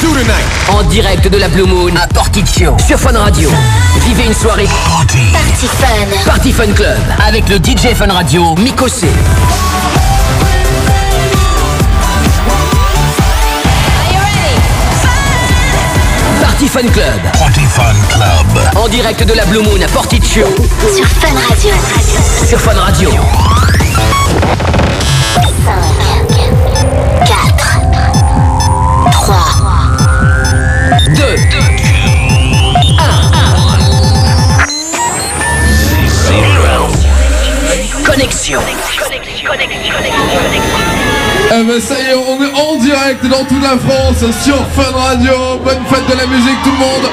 do 0.00 0.12
tonight? 0.14 0.46
En 0.68 0.82
direct 0.88 1.28
de 1.28 1.36
la 1.38 1.48
Blue 1.48 1.66
Moon 1.66 1.94
à 1.96 2.06
Porticcio 2.06 2.76
sur 2.86 2.98
Fun 2.98 3.16
Radio. 3.18 3.50
Vivez 4.06 4.24
une 4.26 4.34
soirée 4.34 4.68
Party 4.88 5.66
Fun. 5.66 6.08
Party 6.26 6.52
Fun 6.52 6.72
Club 6.74 6.98
avec 7.26 7.48
le 7.48 7.56
DJ 7.56 7.94
Fun 7.94 8.12
Radio 8.12 8.54
Mikosé. 8.56 9.08
Party 16.42 16.68
Fun 16.68 16.88
Club 16.92 17.20
Party 17.38 17.60
Fun 17.60 17.94
Club. 18.08 18.76
en 18.76 18.88
direct 18.88 19.22
de 19.24 19.34
la 19.34 19.44
Blue 19.46 19.62
Moon 19.62 19.80
à 19.82 19.88
Porticcio 19.88 20.44
Sur 20.94 21.06
Fun 21.06 21.34
Radio. 21.48 21.74
sur 22.48 22.60
Fun 22.60 22.78
Radio. 22.78 23.10
4 25.34 25.89
2 31.14 31.22
1 31.22 31.26
Connexion. 38.04 38.60
Eh 41.52 41.64
ben 41.64 41.80
ça 41.80 41.94
y 41.98 42.02
est, 42.02 42.14
on 42.14 42.42
est 42.42 42.52
en 42.54 42.76
direct 42.76 43.26
dans 43.26 43.44
toute 43.44 43.62
la 43.62 43.76
France 43.78 44.24
sur 44.42 44.56
Fun 44.68 44.92
Radio. 44.94 45.32
Bonne 45.64 45.84
fête 45.88 46.06
de 46.08 46.16
la 46.16 46.26
musique 46.26 46.62
tout 46.62 46.70
le 46.70 46.78
monde. 46.78 47.10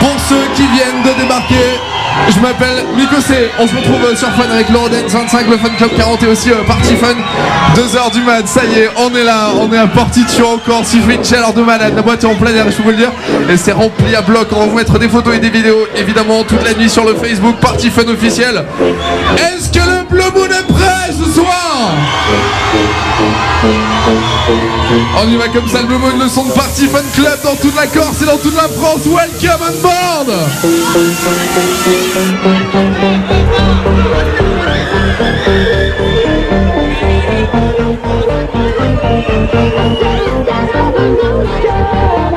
Pour 0.00 0.16
ceux 0.28 0.44
qui 0.56 0.66
viennent 0.68 1.02
de 1.04 1.20
débarquer, 1.20 1.78
je 2.28 2.40
m'appelle 2.40 2.84
Mikosé. 2.96 3.50
On 3.60 3.68
se 3.68 3.76
retrouve 3.76 4.16
sur 4.16 4.30
Fun 4.32 4.50
avec 4.50 4.68
Lourdes 4.68 4.96
25, 5.08 5.48
le 5.48 5.58
Fun 5.58 5.70
Club 5.76 5.90
40 5.96 6.22
et 6.24 6.26
aussi 6.26 6.50
euh, 6.50 6.64
Party 6.66 6.96
Fun. 6.96 7.14
2h 7.74 8.12
du 8.12 8.20
mat, 8.22 8.46
ça 8.46 8.64
y 8.64 8.80
est, 8.80 8.90
on 8.96 9.14
est 9.14 9.24
là, 9.24 9.50
on 9.58 9.72
est 9.72 9.78
à 9.78 9.86
Porticcio 9.86 10.46
encore, 10.46 10.84
s'il 10.84 11.02
fait 11.02 11.14
une 11.14 11.24
chaleur 11.24 11.54
de 11.54 11.62
malade. 11.62 11.94
La 11.96 12.02
boîte 12.02 12.22
est 12.22 12.26
en 12.26 12.34
plein 12.34 12.54
air, 12.54 12.66
je 12.70 12.76
peux 12.76 12.82
vous 12.82 12.90
le 12.90 12.96
dire. 12.96 13.12
Et 13.48 13.56
c'est 13.56 13.72
rempli 13.72 14.14
à 14.14 14.20
bloc. 14.20 14.48
On 14.52 14.60
va 14.60 14.66
vous 14.66 14.76
mettre 14.76 14.98
des 14.98 15.08
photos 15.08 15.34
et 15.36 15.38
des 15.38 15.48
vidéos, 15.48 15.86
évidemment, 15.96 16.44
toute 16.44 16.62
la 16.64 16.74
nuit 16.74 16.90
sur 16.90 17.04
le 17.04 17.14
Facebook 17.14 17.56
Party 17.60 17.90
Fun 17.90 18.08
officiel. 18.08 18.64
Est-ce 19.36 19.70
que 19.70 19.78
le 19.78 20.04
Blue 20.08 20.20
Moon 20.34 20.46
est 20.46 20.66
prêt 20.72 21.10
ce 21.10 21.30
soir? 21.32 21.92
On 25.22 25.28
y 25.28 25.36
va 25.36 25.48
comme 25.48 25.68
ça, 25.68 25.80
le 25.80 25.86
Blue 25.86 25.98
Moon, 25.98 26.12
le 26.18 26.28
son 26.28 26.44
de 26.44 26.52
Party 26.52 26.86
Fun 26.88 27.00
Club 27.14 27.38
dans 27.42 27.54
toute 27.56 27.74
la 27.74 27.86
Corse 27.86 28.20
et 28.22 28.26
dans 28.26 28.38
toute 28.38 28.56
la 28.56 28.68
France. 28.68 29.06
Welcome 29.06 29.60
on 29.62 29.72
board 29.82 30.28
Take 39.50 39.74
a 39.74 39.96
step 39.96 40.46
down 40.46 40.66
the 40.94 42.31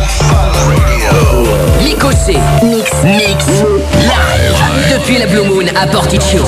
Mikosé 1.83 2.37
Mix. 2.63 2.91
Mix 3.03 3.45
live 3.99 4.91
depuis 4.91 5.17
la 5.17 5.27
Blue 5.27 5.43
Moon 5.43 5.65
à 5.75 5.87
Porticcio. 5.87 6.43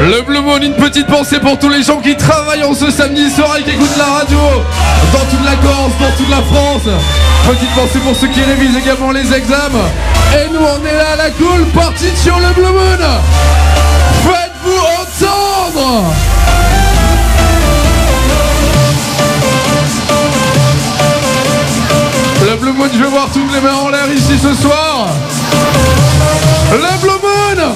Le 0.00 0.22
Blue 0.22 0.40
Moon, 0.40 0.58
une 0.62 0.74
petite 0.74 1.06
pensée 1.06 1.38
pour 1.40 1.58
tous 1.58 1.68
les 1.68 1.82
gens 1.82 2.00
qui 2.00 2.16
travaillent 2.16 2.64
en 2.64 2.74
ce 2.74 2.90
samedi 2.90 3.30
soir 3.30 3.56
et 3.58 3.62
qui 3.62 3.70
écoutent 3.70 3.96
la 3.98 4.06
radio 4.06 4.38
la 6.30 6.42
France. 6.42 6.88
Petite 7.48 7.70
pensée 7.74 7.98
pour 7.98 8.14
ceux 8.14 8.28
qui 8.28 8.42
révisent 8.42 8.76
également 8.76 9.10
les 9.10 9.32
examens. 9.34 9.90
Et 10.34 10.48
nous, 10.52 10.60
on 10.60 10.86
est 10.86 10.96
là 10.96 11.12
à 11.14 11.16
la 11.16 11.30
cool, 11.30 11.64
partie 11.74 12.16
sur 12.16 12.38
le 12.38 12.52
Blue 12.54 12.62
Moon. 12.62 12.98
Faites-vous 14.24 14.80
entendre 15.02 16.14
Le 22.42 22.56
Blue 22.56 22.72
Moon, 22.72 22.88
je 22.92 22.98
veux 22.98 23.08
voir 23.08 23.28
toutes 23.32 23.52
les 23.52 23.60
mains 23.60 23.74
en 23.74 23.88
l'air 23.90 24.10
ici 24.12 24.38
ce 24.40 24.54
soir. 24.54 25.08
Le 26.72 27.00
Blue 27.00 27.10
Moon 27.10 27.74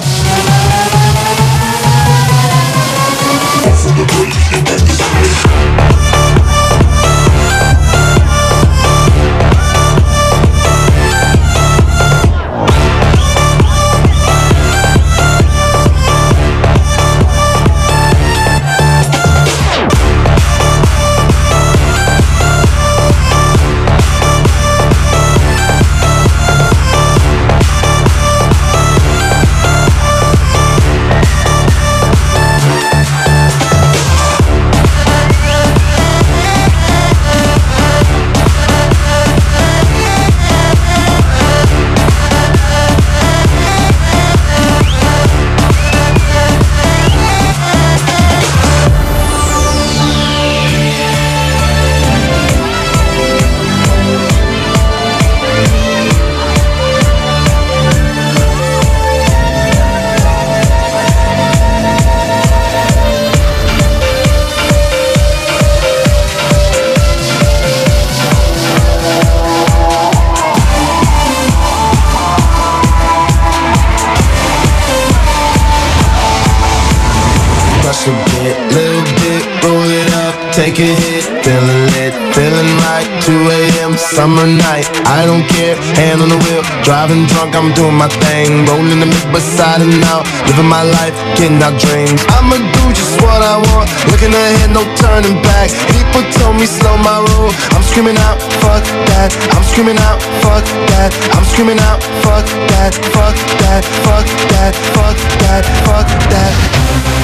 summer 84.14 84.46
night, 84.46 84.86
I 85.10 85.26
don't 85.26 85.42
care, 85.50 85.74
hand 85.98 86.22
on 86.22 86.30
the 86.30 86.38
wheel, 86.46 86.62
driving 86.86 87.26
drunk, 87.26 87.58
I'm 87.58 87.74
doing 87.74 87.98
my 87.98 88.06
thing, 88.22 88.62
rolling 88.70 89.02
the 89.02 89.10
mid 89.10 89.26
beside 89.34 89.82
and 89.82 89.98
out, 90.06 90.22
living 90.46 90.70
my 90.70 90.86
life, 90.86 91.14
getting 91.34 91.58
out 91.58 91.74
dreams. 91.82 92.22
I'ma 92.30 92.62
do 92.62 92.84
just 92.94 93.18
what 93.18 93.42
I 93.42 93.58
want, 93.58 93.90
looking 94.14 94.30
ahead, 94.30 94.70
no 94.70 94.86
turning 95.02 95.34
back. 95.42 95.74
People 95.90 96.22
told 96.38 96.54
me 96.54 96.66
slow 96.70 96.94
my 97.02 97.26
roll, 97.26 97.50
I'm 97.74 97.82
screaming 97.82 98.18
out, 98.22 98.38
fuck 98.62 98.86
that, 99.10 99.34
I'm 99.50 99.66
screaming 99.66 99.98
out, 99.98 100.22
fuck 100.46 100.62
that, 100.94 101.10
I'm 101.34 101.44
screaming 101.50 101.82
out, 101.82 101.98
fuck 102.22 102.46
that, 102.70 102.94
fuck 103.10 103.34
that, 103.66 103.82
fuck 104.06 104.26
that, 104.54 104.74
fuck 104.94 105.18
that, 105.42 105.64
fuck 105.82 106.06
that. 106.30 106.54
Tell 106.54 107.23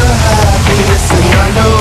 I 1.41 1.49
know 1.55 1.80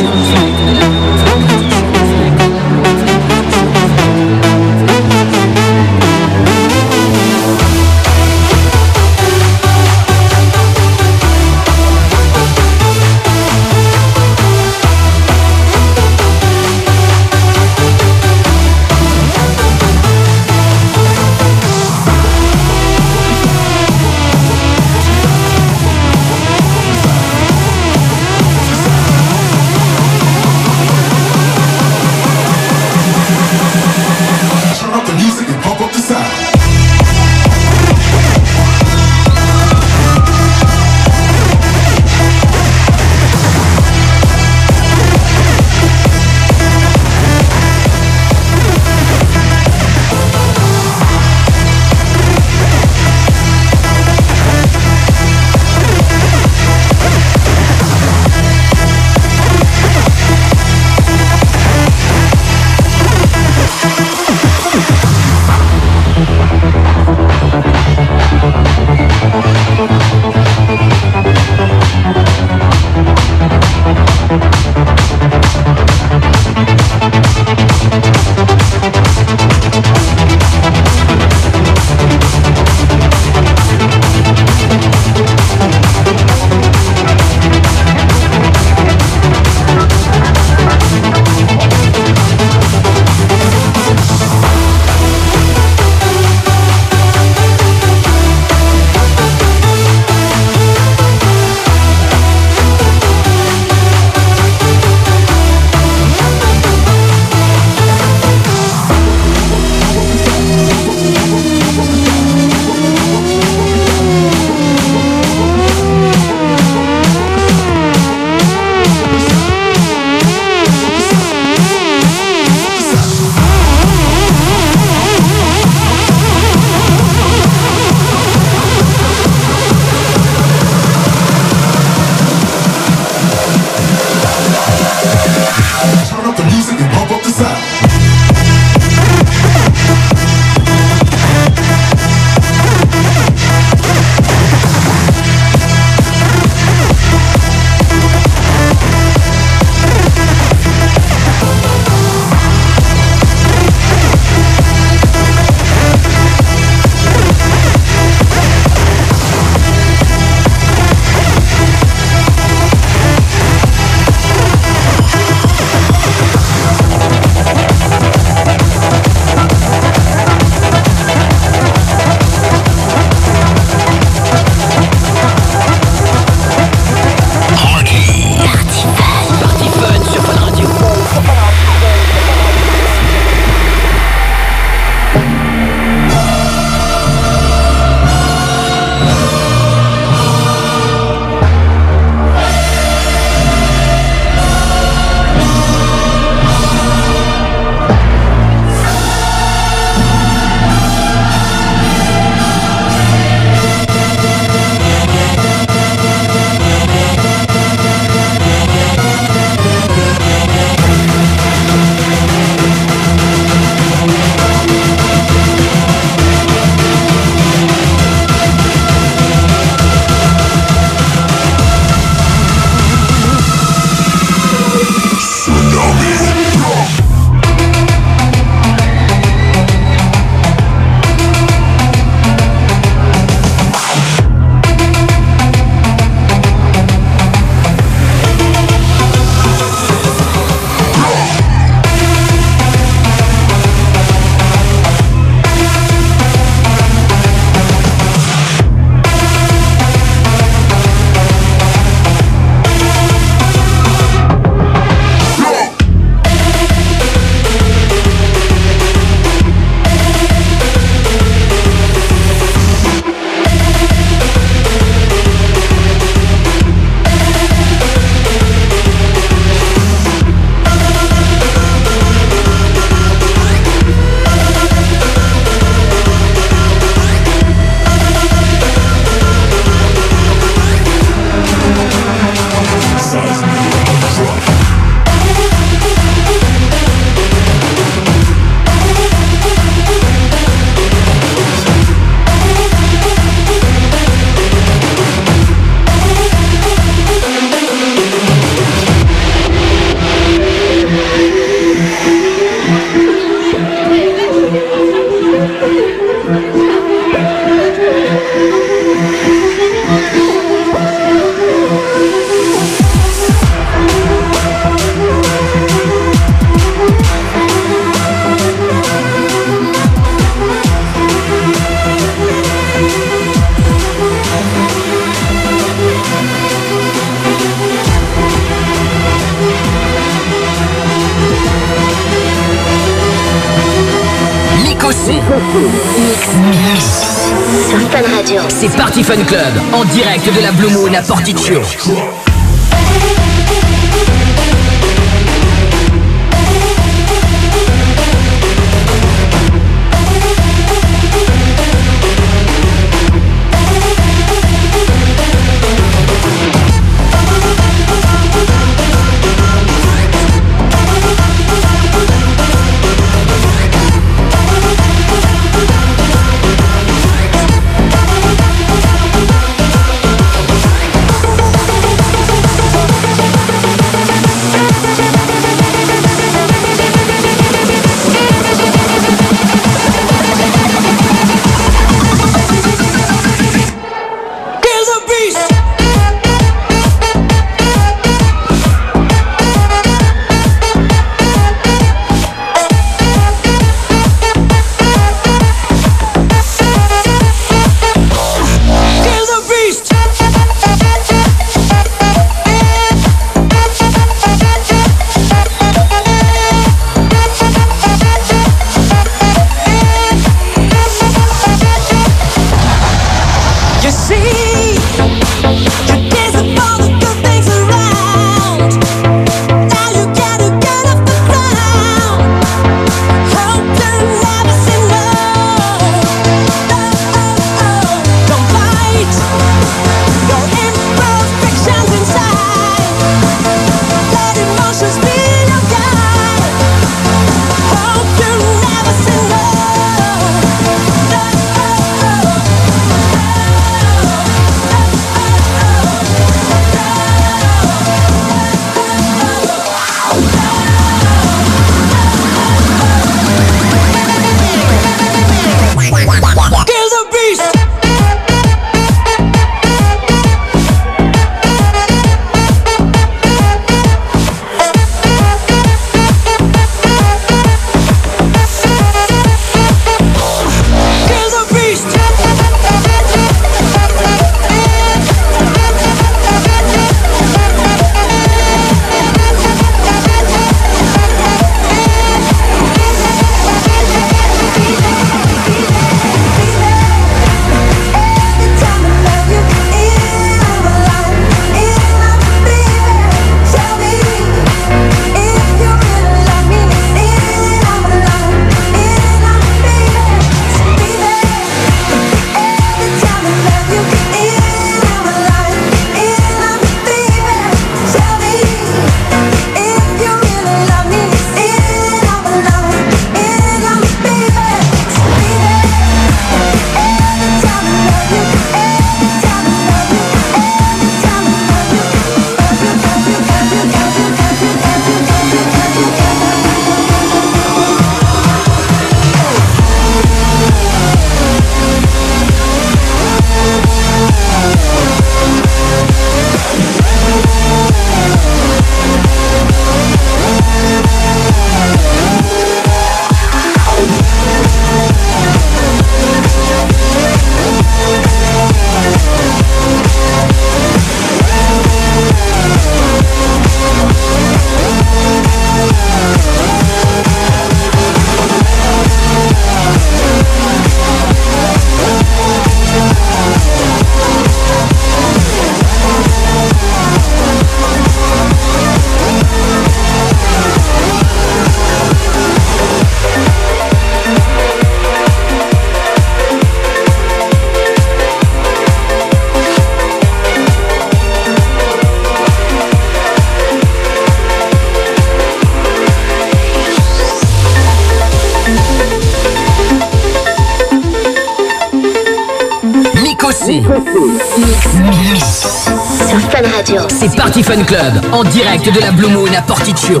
Fun 597.60 597.64
Club, 597.66 598.00
en 598.12 598.24
direct 598.24 598.72
de 598.72 598.80
la 598.80 598.90
Blue 598.90 599.08
Moon 599.08 599.26
à 599.36 599.42
Porticcio. 599.42 600.00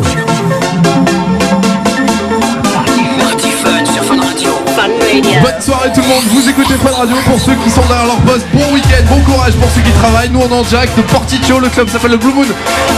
Bonne 5.42 5.60
soirée 5.60 5.90
tout 5.94 6.00
le 6.00 6.06
monde, 6.06 6.22
vous 6.30 6.48
écoutez 6.48 6.74
Fun 6.74 6.96
Radio 6.96 7.16
pour 7.26 7.38
ceux 7.38 7.54
qui 7.56 7.68
sont 7.68 7.82
derrière 7.82 8.06
leur 8.06 8.16
poste. 8.20 8.46
Bon 8.54 8.72
week-end, 8.72 9.04
bon 9.10 9.20
courage 9.20 9.52
pour 9.54 9.68
ceux 9.72 9.82
qui 9.82 9.90
travaillent. 9.90 10.30
Nous 10.30 10.40
on 10.40 10.48
est 10.48 10.58
en 10.58 10.62
direct 10.62 10.96
de 10.96 11.02
Porticcio, 11.02 11.60
le 11.60 11.68
club 11.68 11.90
s'appelle 11.90 12.12
le 12.12 12.16
Blue 12.16 12.32
Moon. 12.32 12.46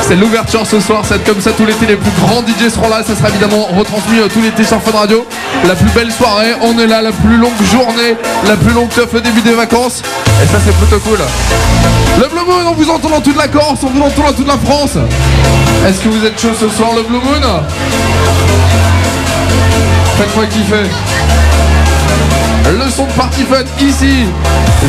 C'est 0.06 0.14
l'ouverture 0.14 0.64
ce 0.64 0.78
soir, 0.78 1.04
ça 1.04 1.14
va 1.14 1.16
être 1.16 1.26
comme 1.26 1.40
ça 1.40 1.50
tout 1.50 1.66
l'été. 1.66 1.86
Les 1.86 1.96
plus 1.96 2.12
grands 2.20 2.42
DJ 2.42 2.68
seront 2.72 2.88
là, 2.88 3.02
ça 3.02 3.16
sera 3.16 3.30
évidemment 3.30 3.66
retransmis 3.76 4.20
euh, 4.20 4.28
tout 4.32 4.42
l'été 4.42 4.62
sur 4.62 4.80
Fun 4.80 4.96
Radio. 4.96 5.26
La 5.66 5.74
plus 5.74 5.90
belle 5.90 6.12
soirée, 6.12 6.52
on 6.60 6.78
est 6.78 6.86
là, 6.86 7.02
la 7.02 7.12
plus 7.12 7.36
longue 7.36 7.50
journée, 7.64 8.16
la 8.46 8.56
plus 8.56 8.72
longue 8.72 8.90
teuf, 8.90 9.12
le 9.12 9.22
début 9.22 9.40
des 9.40 9.54
vacances. 9.54 10.02
Et 10.42 10.46
ça 10.46 10.58
c'est 10.64 10.76
plutôt 10.76 11.00
cool. 11.00 11.18
Le 12.18 12.28
Blue 12.28 12.44
Moon, 12.46 12.70
on 12.70 12.74
vous 12.74 12.90
entend 12.90 13.08
dans 13.08 13.20
toute 13.20 13.36
la 13.36 13.48
Corse, 13.48 13.80
on 13.82 13.88
vous 13.88 14.02
entend 14.02 14.22
dans 14.22 14.32
toute 14.32 14.46
la 14.46 14.58
France. 14.58 14.96
Est-ce 15.86 16.00
que 16.00 16.08
vous 16.08 16.24
êtes 16.24 16.40
chaud 16.40 16.52
ce 16.58 16.68
soir, 16.68 16.90
le 16.94 17.02
Blue 17.02 17.18
Moon 17.18 17.62
Faites-moi 20.16 20.46
kiffer. 20.46 20.88
Le 22.64 22.90
son 22.90 23.06
de 23.06 23.12
Party 23.12 23.42
Fun 23.42 23.64
ici, 23.84 24.26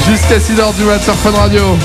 jusqu'à 0.07 0.37
6h 0.37 0.75
du 0.75 0.83
mat 0.83 1.01
sur 1.03 1.15
Fun 1.15 1.31
Radio. 1.31 1.77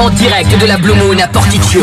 en 0.00 0.10
direct 0.10 0.58
de 0.58 0.66
la 0.66 0.78
Blue 0.78 0.94
Moon 0.94 1.18
à 1.22 1.26
Porticcio. 1.28 1.82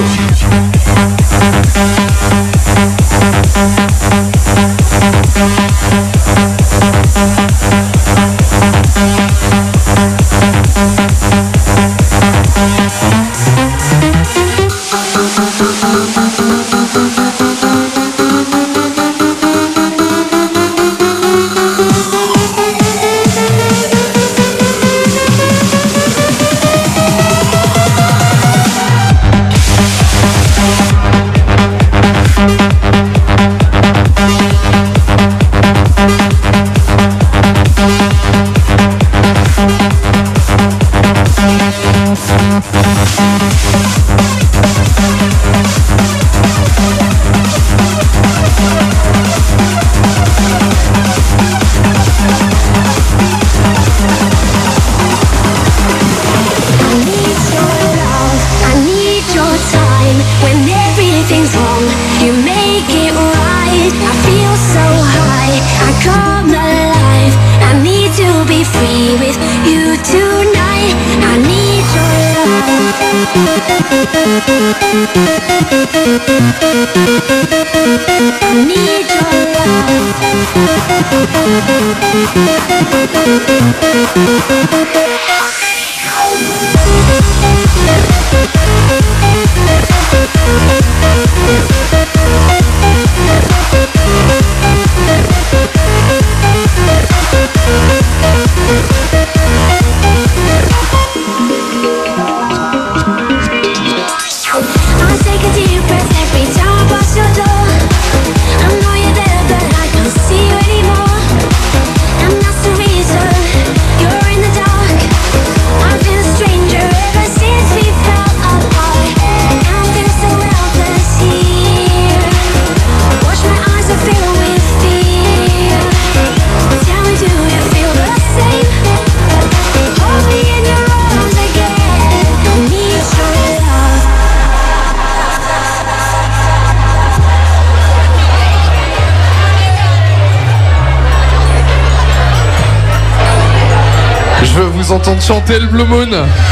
Tell 145.48 145.66
Blue 145.70 145.86
Moon. 145.88 146.47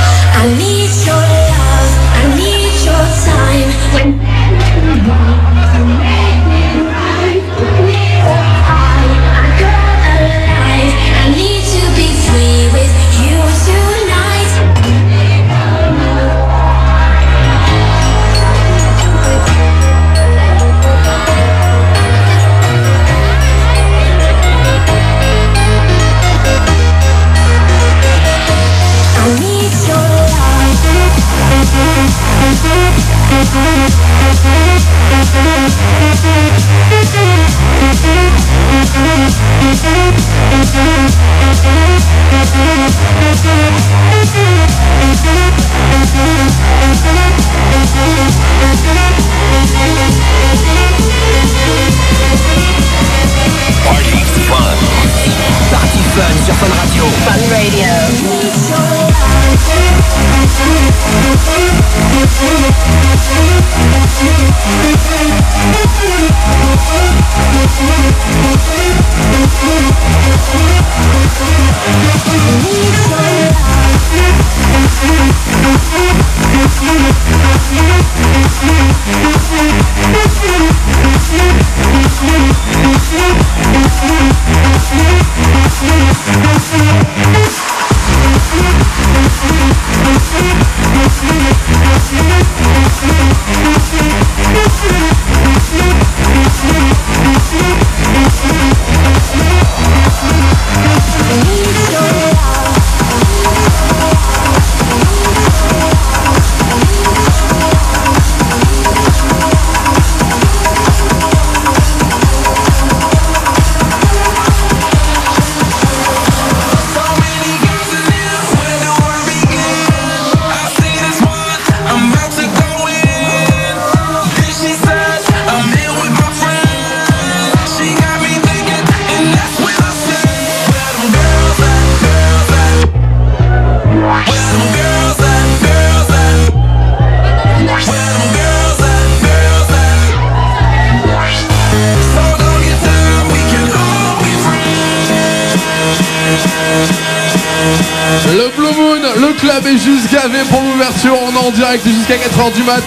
c'est 151.85 151.93
jusqu'à 151.93 152.15
4h 152.15 152.51
du 152.53 152.63
mat 152.63 152.81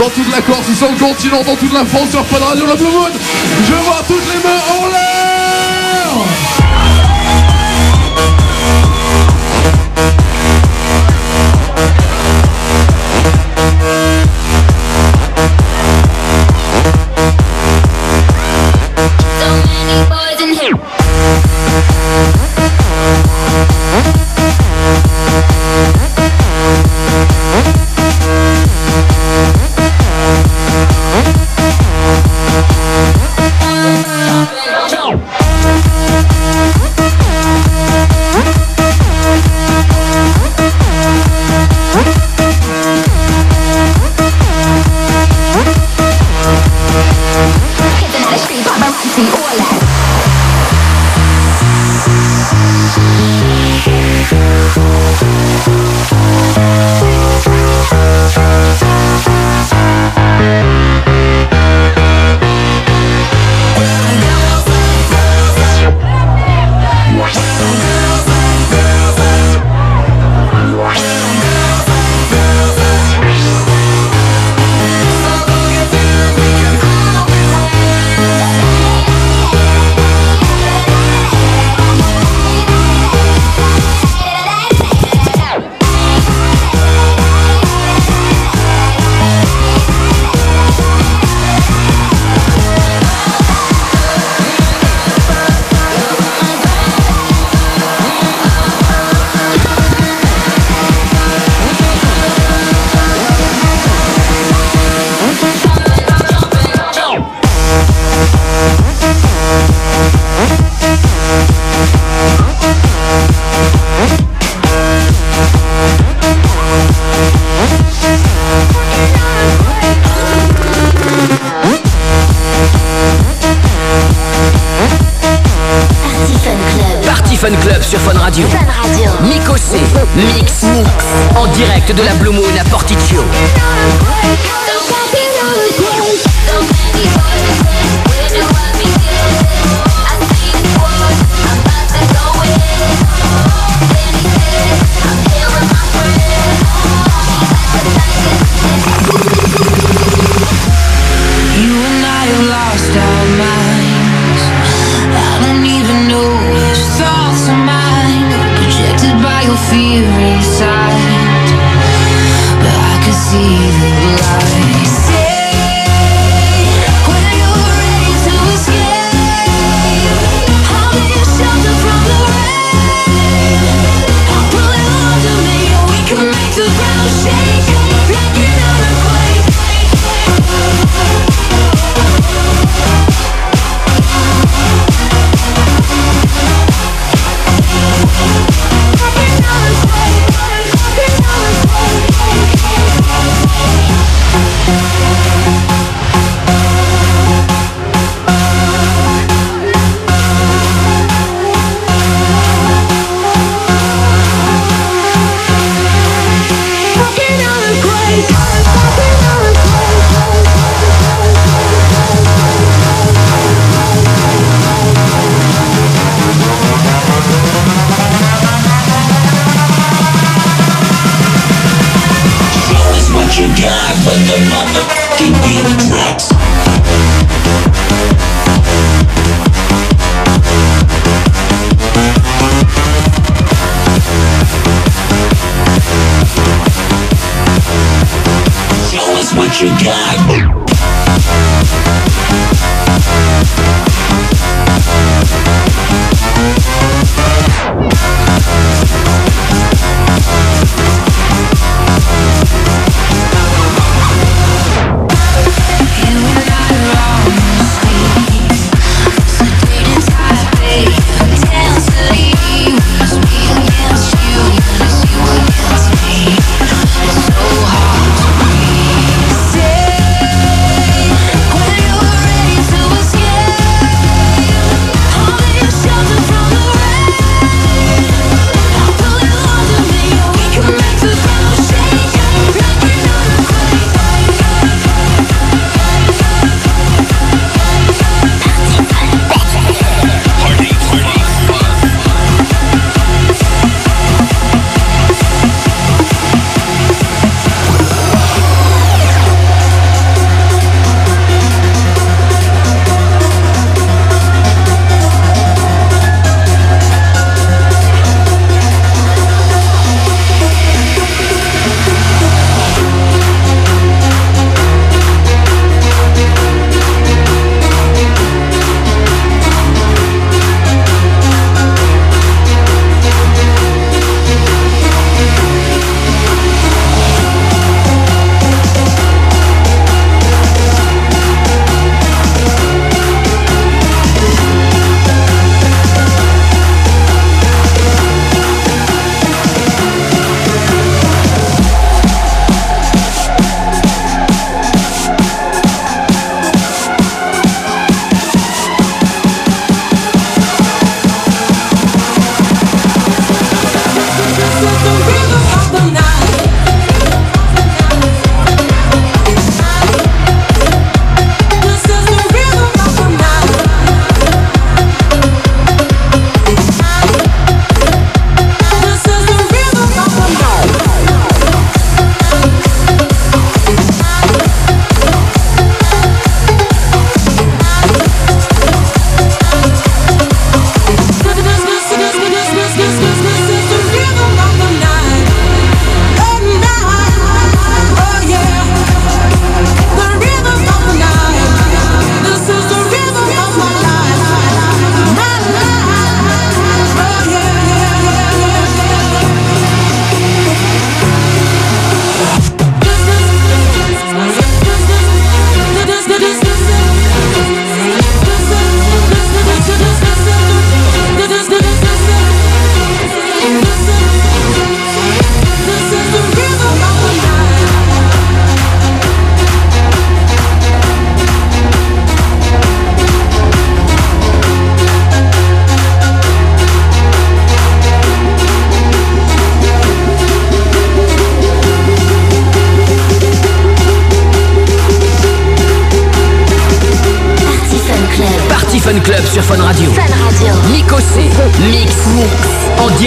dans 0.00 0.08
toute 0.08 0.30
la 0.32 0.40
Corse, 0.40 0.72
sur 0.74 0.90
le 0.90 0.96
continent, 0.96 1.42
dans 1.44 1.56
toute 1.56 1.72
la 1.72 1.84
France, 1.84 2.10
sur 2.10 2.24
Fun 2.26 2.38
Radio, 2.42 2.64
le 2.64 2.74
Blue 2.76 2.90
Moon. 2.90 3.10
Je 3.66 3.74
vois 3.84 4.02
toutes 4.08 4.24
les 4.32 4.36
meufs 4.36 4.57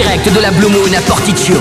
direct 0.02 0.32
de 0.34 0.40
la 0.40 0.50
Blue 0.50 0.68
Moon 0.68 0.92
à 0.96 1.00
Porticcio. 1.02 1.54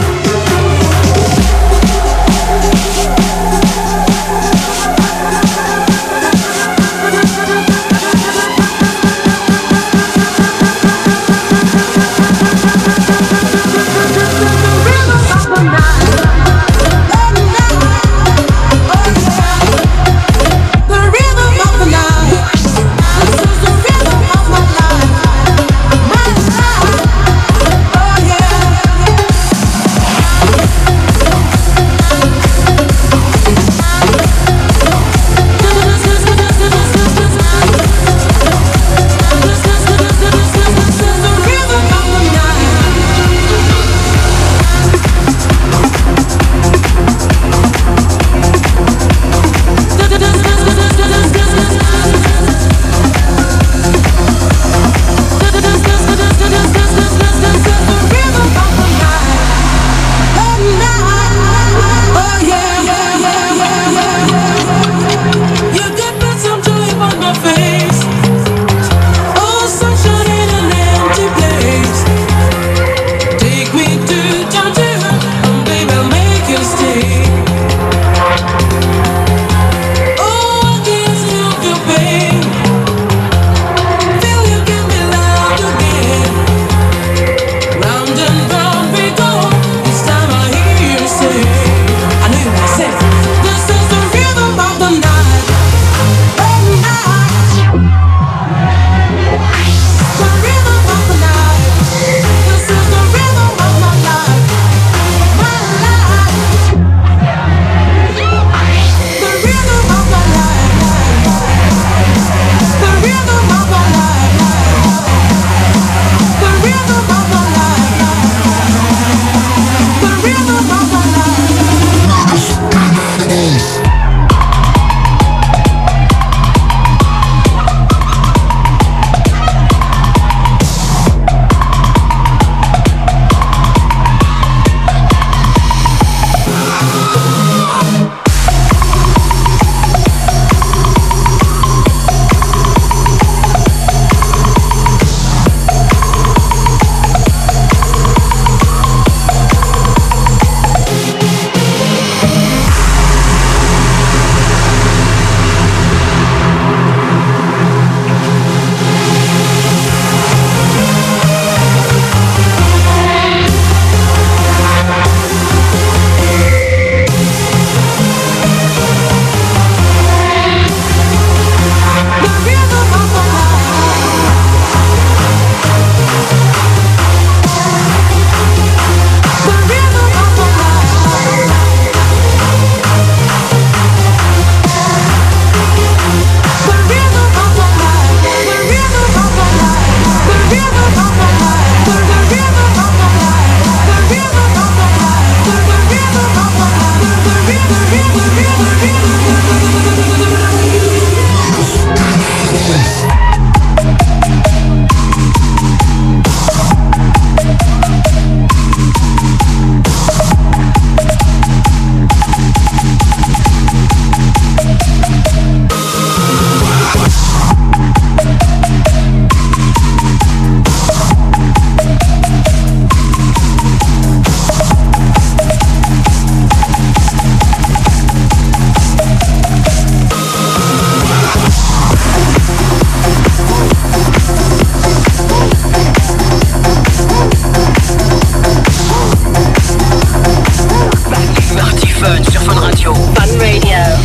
Fun 242.83 243.37
Radio. 243.39 244.01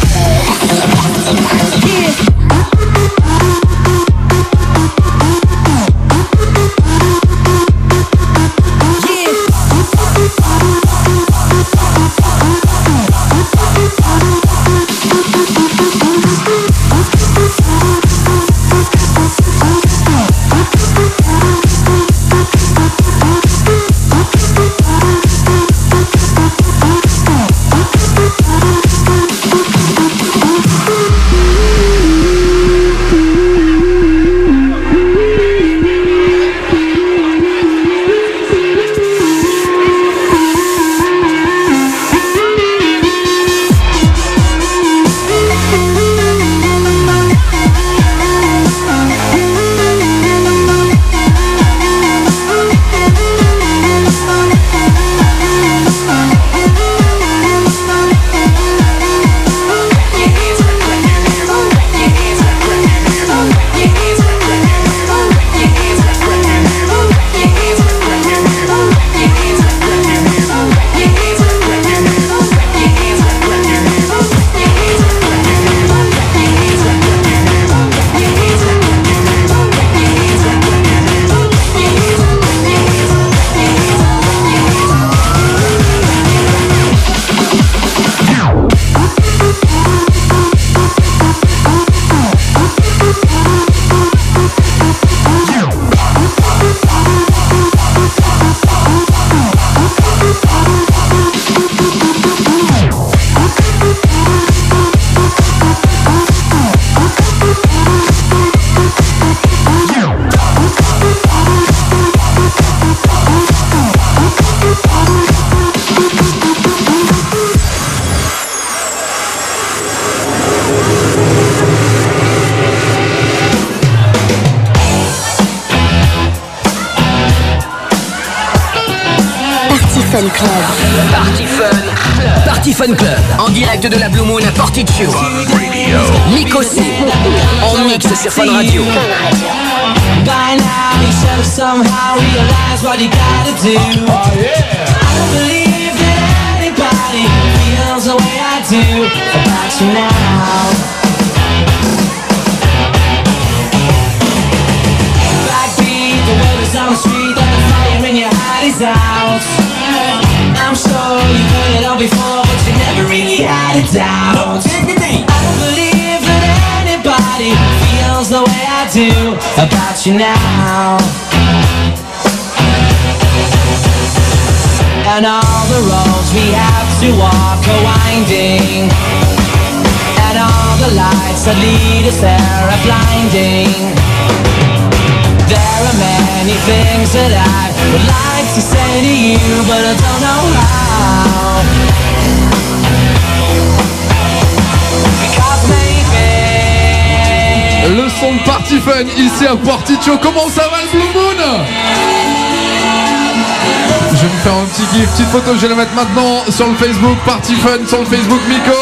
Petite 205.12 205.28
photo, 205.30 205.52
je 205.54 205.60
vais 205.62 205.68
la 205.68 205.74
mettre 205.74 205.94
maintenant 205.94 206.44
sur 206.50 206.66
le 206.66 206.74
Facebook 206.74 207.16
Party 207.24 207.54
Fun, 207.54 207.86
sur 207.86 208.00
le 208.00 208.04
Facebook 208.04 208.40
Miko. 208.48 208.76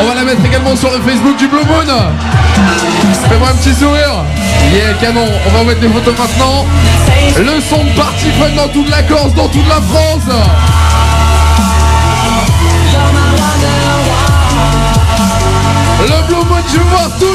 On 0.00 0.04
va 0.04 0.14
la 0.14 0.22
mettre 0.22 0.44
également 0.44 0.76
sur 0.76 0.90
le 0.90 1.00
Facebook 1.00 1.36
du 1.36 1.48
Blue 1.48 1.64
Moon. 1.64 1.86
Fais-moi 3.28 3.48
un 3.48 3.54
petit 3.54 3.74
sourire. 3.74 4.24
Yeah, 4.72 4.94
canon. 5.00 5.26
On 5.46 5.50
va 5.58 5.64
mettre 5.64 5.80
des 5.80 5.88
photos 5.88 6.14
maintenant. 6.18 6.66
Le 7.38 7.60
son 7.60 7.84
de 7.84 7.90
Party 7.96 8.30
Fun 8.38 8.50
dans 8.56 8.68
toute 8.68 8.88
la 8.90 9.02
Corse, 9.02 9.34
dans 9.34 9.48
toute 9.48 9.68
la 9.68 9.80
France. 9.80 10.22
Le 16.00 16.26
Blue 16.26 16.44
Moon, 16.48 16.62
je 16.68 16.78
vois 16.78 17.10
tout. 17.18 17.29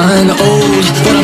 find 0.00 0.30
the 0.30 0.36
old. 0.42 1.19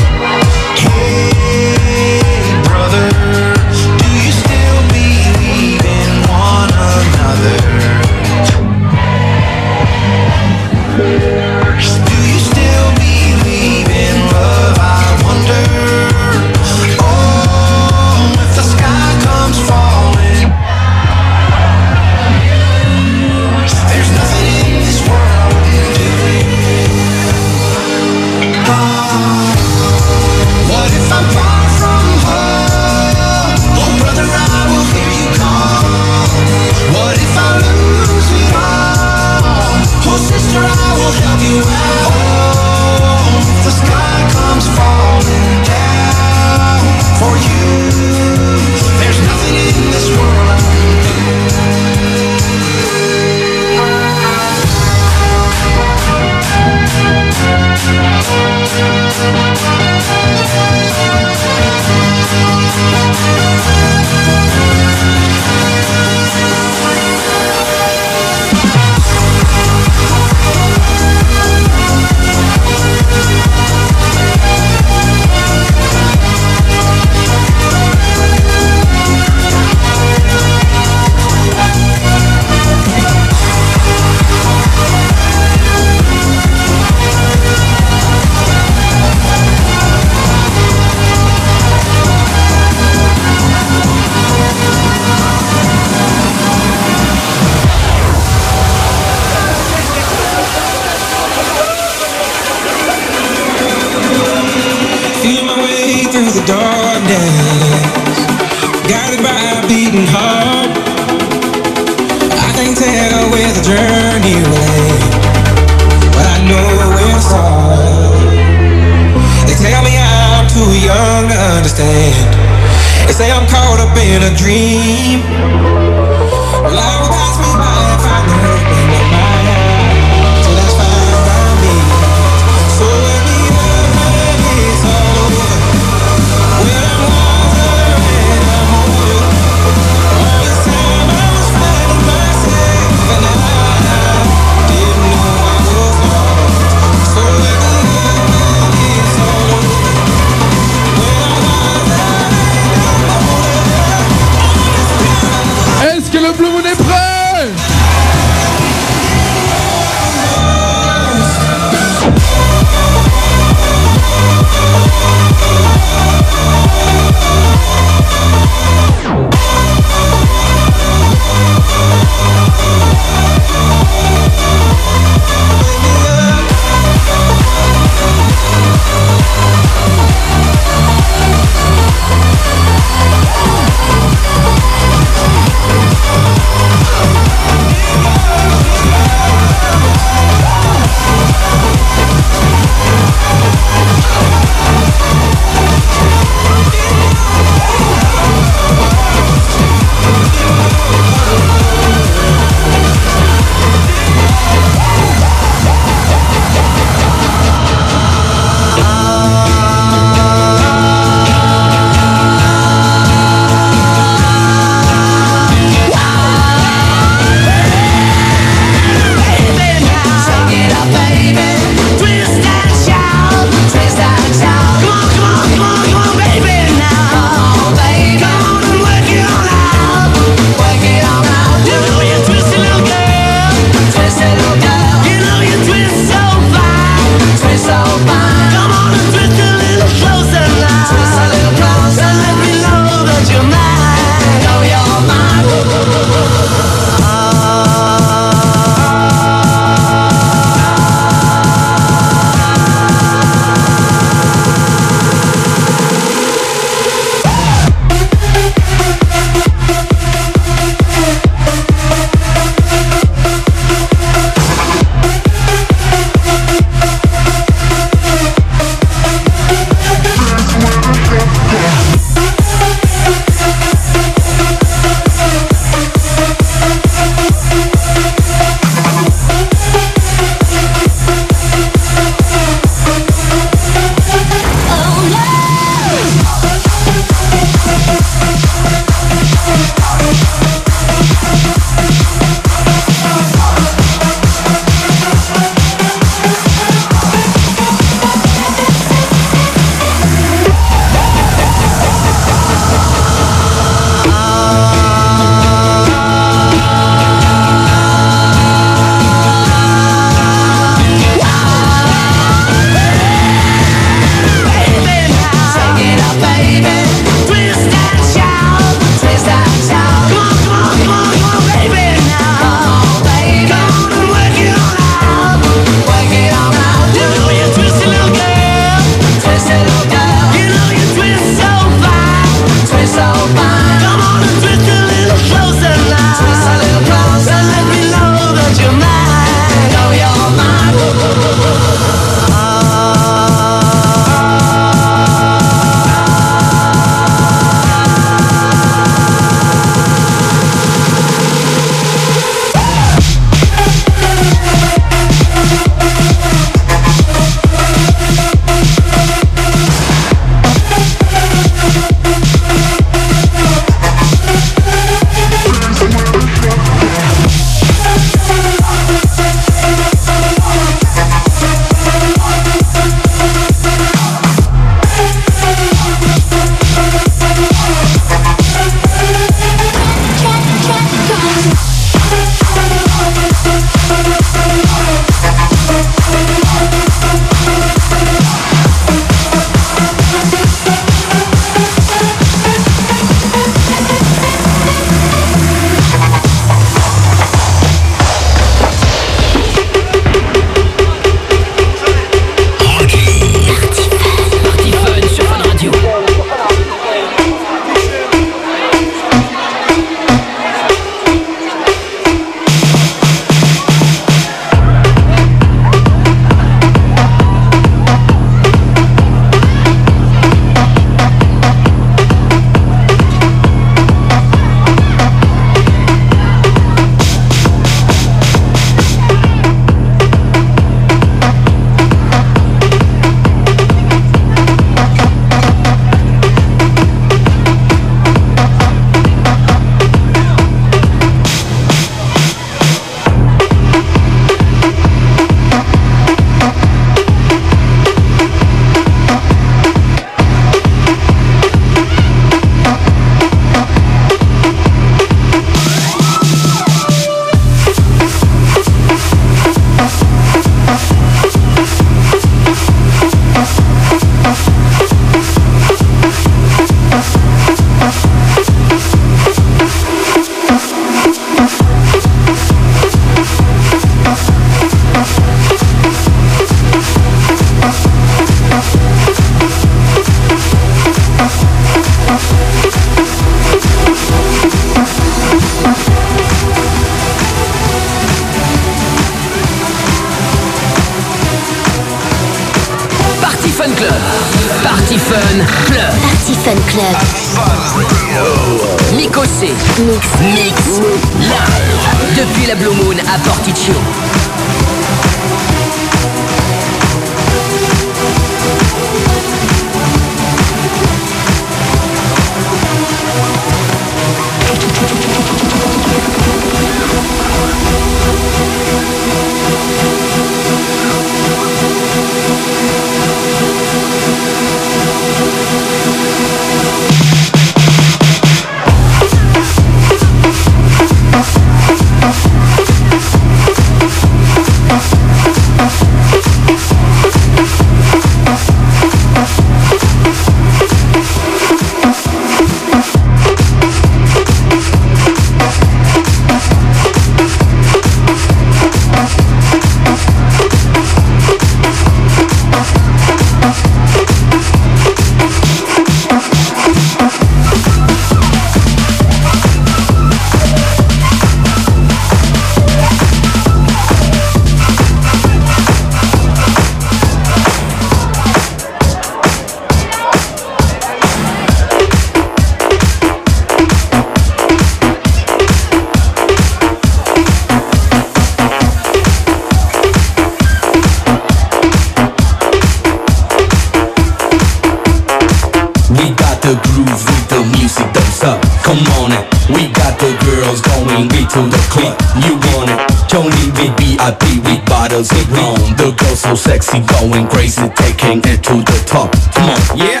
Sexy, 596.70 596.86
going 596.86 597.26
crazy, 597.28 597.68
taking 597.76 598.18
it 598.24 598.42
to 598.44 598.54
the 598.54 598.82
top. 598.86 599.12
Come 599.34 599.50
on, 599.50 599.78
yeah. 599.78 600.00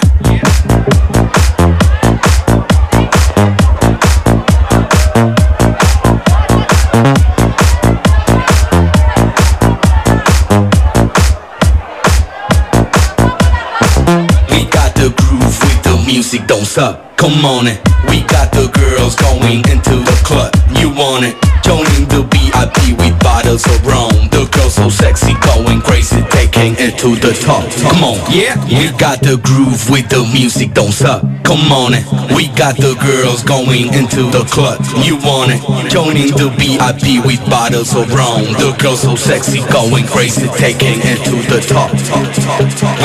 We 14.50 14.64
got 14.70 14.94
the 14.94 15.12
groove 15.16 15.58
with 15.60 15.82
the 15.82 16.02
music, 16.06 16.46
don't 16.46 16.64
stop. 16.64 17.16
Come 17.16 17.44
on 17.44 17.66
it. 17.66 17.80
We 18.08 18.22
got 18.22 18.52
the 18.52 18.70
girls 18.72 19.14
going 19.16 19.58
into 19.70 19.96
the 19.96 20.20
club. 20.24 20.54
You 20.78 20.90
want 20.90 21.24
it? 21.24 21.36
Joining 21.62 22.08
the 22.08 22.22
VIP 22.30 22.98
with 22.98 23.18
bottles 23.20 23.66
of 23.66 23.86
rum. 23.86 24.29
The 24.40 24.48
girls 24.56 24.76
so 24.76 24.88
sexy, 24.88 25.34
going 25.44 25.82
crazy, 25.82 26.16
taking 26.32 26.72
it 26.80 26.96
to 27.04 27.12
the 27.12 27.36
top. 27.44 27.60
Come 27.92 28.00
on, 28.00 28.16
yeah. 28.32 28.56
We 28.72 28.88
got 28.96 29.20
the 29.20 29.36
groove 29.36 29.84
with 29.92 30.08
the 30.08 30.24
music, 30.32 30.72
don't 30.72 30.96
stop. 30.96 31.20
Come 31.44 31.68
on 31.68 31.92
it. 31.92 32.08
We 32.32 32.48
got 32.56 32.80
the 32.80 32.96
girls 33.04 33.44
going 33.44 33.92
into 33.92 34.32
the 34.32 34.48
club. 34.48 34.80
You 35.04 35.20
want 35.20 35.52
it? 35.52 35.60
Joining 35.92 36.32
the 36.32 36.48
VIP 36.56 37.20
with 37.20 37.44
bottles 37.52 37.92
of 37.92 38.08
rum. 38.16 38.48
The 38.56 38.72
girls 38.80 39.02
so 39.02 39.12
sexy, 39.12 39.60
going 39.68 40.08
crazy, 40.08 40.48
taking 40.56 40.96
it 41.04 41.20
to 41.28 41.36
the 41.44 41.60
top. 41.60 41.92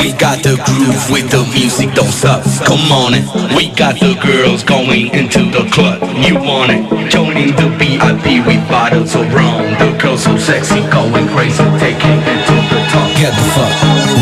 We 0.00 0.16
got 0.16 0.40
the 0.40 0.56
groove 0.64 1.04
with 1.12 1.28
the 1.28 1.44
music, 1.52 1.92
don't 1.92 2.16
stop. 2.16 2.48
Come 2.64 2.88
on 2.88 3.12
it. 3.12 3.28
We 3.52 3.68
got 3.76 4.00
the 4.00 4.16
girls 4.24 4.64
going 4.64 5.12
into 5.12 5.52
the 5.52 5.68
club. 5.68 6.00
You 6.24 6.40
want 6.40 6.72
it? 6.72 6.80
Joining 7.12 7.52
the 7.52 7.68
VIP 7.76 8.40
with 8.48 8.62
bottles 8.72 9.14
of 9.14 9.28
rum. 9.34 9.76
The 9.76 9.92
girls 10.00 10.24
so 10.24 10.38
sexy, 10.38 10.80
going 10.88 11.25
crazy, 11.32 11.62
taking 11.78 12.18
it 12.22 12.40
to 12.46 12.56
the 12.70 12.80
top. 12.90 13.08
Get 13.16 13.32
the 13.32 13.46
fuck. 13.54 13.72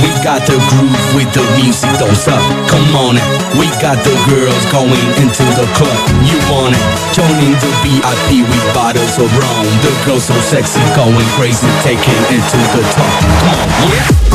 We 0.01 0.11
got 0.23 0.45
the 0.47 0.57
groove 0.71 1.03
with 1.15 1.31
the 1.33 1.45
music, 1.57 1.91
don't 1.99 2.15
stop. 2.15 2.41
Come 2.69 2.87
on 2.97 3.17
it. 3.17 3.27
We 3.59 3.67
got 3.81 3.99
the 4.05 4.15
girls 4.31 4.65
going 4.73 5.07
into 5.21 5.45
the 5.59 5.67
club. 5.77 5.99
You 6.25 6.39
want 6.51 6.77
it? 6.77 6.85
Joining 7.13 7.55
the 7.61 7.71
VIP 7.83 8.47
with 8.47 8.65
bottles 8.75 9.17
of 9.19 9.29
rum. 9.37 9.67
The 9.83 9.93
girls 10.07 10.25
so 10.25 10.37
sexy, 10.41 10.81
going 10.95 11.29
crazy, 11.37 11.69
taking 11.83 12.21
it 12.33 12.43
to 12.53 12.61
the 12.77 12.83
top. 12.95 13.13
Come 13.41 13.59
on, 13.59 13.69
yeah. 13.93 14.34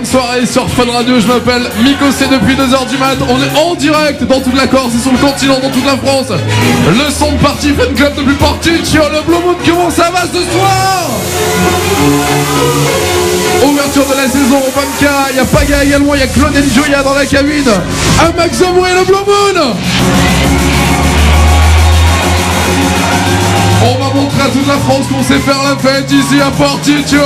Bonne 0.00 0.08
soirée 0.08 0.46
sur 0.46 0.66
Fun 0.70 0.90
Radio, 0.90 1.20
je 1.20 1.26
m'appelle 1.26 1.68
Miko, 1.84 2.06
c'est 2.10 2.30
depuis 2.30 2.54
2h 2.54 2.88
du 2.88 2.96
mat, 2.96 3.18
on 3.20 3.36
est 3.36 3.60
en 3.60 3.74
direct 3.74 4.24
dans 4.24 4.40
toute 4.40 4.56
la 4.56 4.66
Corse 4.66 4.94
et 4.94 4.98
sur 4.98 5.12
le 5.12 5.18
continent, 5.18 5.58
dans 5.60 5.68
toute 5.68 5.84
la 5.84 5.98
France. 5.98 6.28
Le 6.88 7.12
son 7.12 7.32
de 7.32 7.36
parti 7.36 7.74
Fun 7.74 7.92
Club 7.94 8.14
depuis 8.16 8.32
Portugal 8.36 8.80
le 9.12 9.20
Blue 9.26 9.44
Moon, 9.44 9.56
comment 9.66 9.90
ça 9.90 10.10
va 10.10 10.22
ce 10.22 10.38
soir? 10.50 11.10
Ouverture 13.62 14.06
de 14.06 14.14
la 14.16 14.26
saison, 14.26 14.62
Banca, 14.74 15.12
il 15.32 15.36
y 15.36 15.40
a 15.40 15.44
Paga 15.44 15.84
également, 15.84 16.14
il 16.14 16.20
y 16.20 16.22
a 16.22 16.28
Claude 16.28 16.54
Joya 16.74 17.02
dans 17.02 17.14
la 17.14 17.26
cabine, 17.26 17.70
un 18.24 18.32
Max 18.38 18.58
et 18.58 18.64
le 18.64 19.04
Blue 19.04 19.12
Moon. 19.12 19.74
On 23.82 24.02
va 24.02 24.14
montrer 24.14 24.42
à 24.46 24.48
toute 24.48 24.66
la 24.66 24.78
France 24.78 25.06
qu'on 25.12 25.22
sait 25.22 25.40
faire 25.40 25.62
la 25.62 25.76
fête 25.76 26.10
ici 26.10 26.40
à 26.40 26.50
Porticcio 26.50 27.20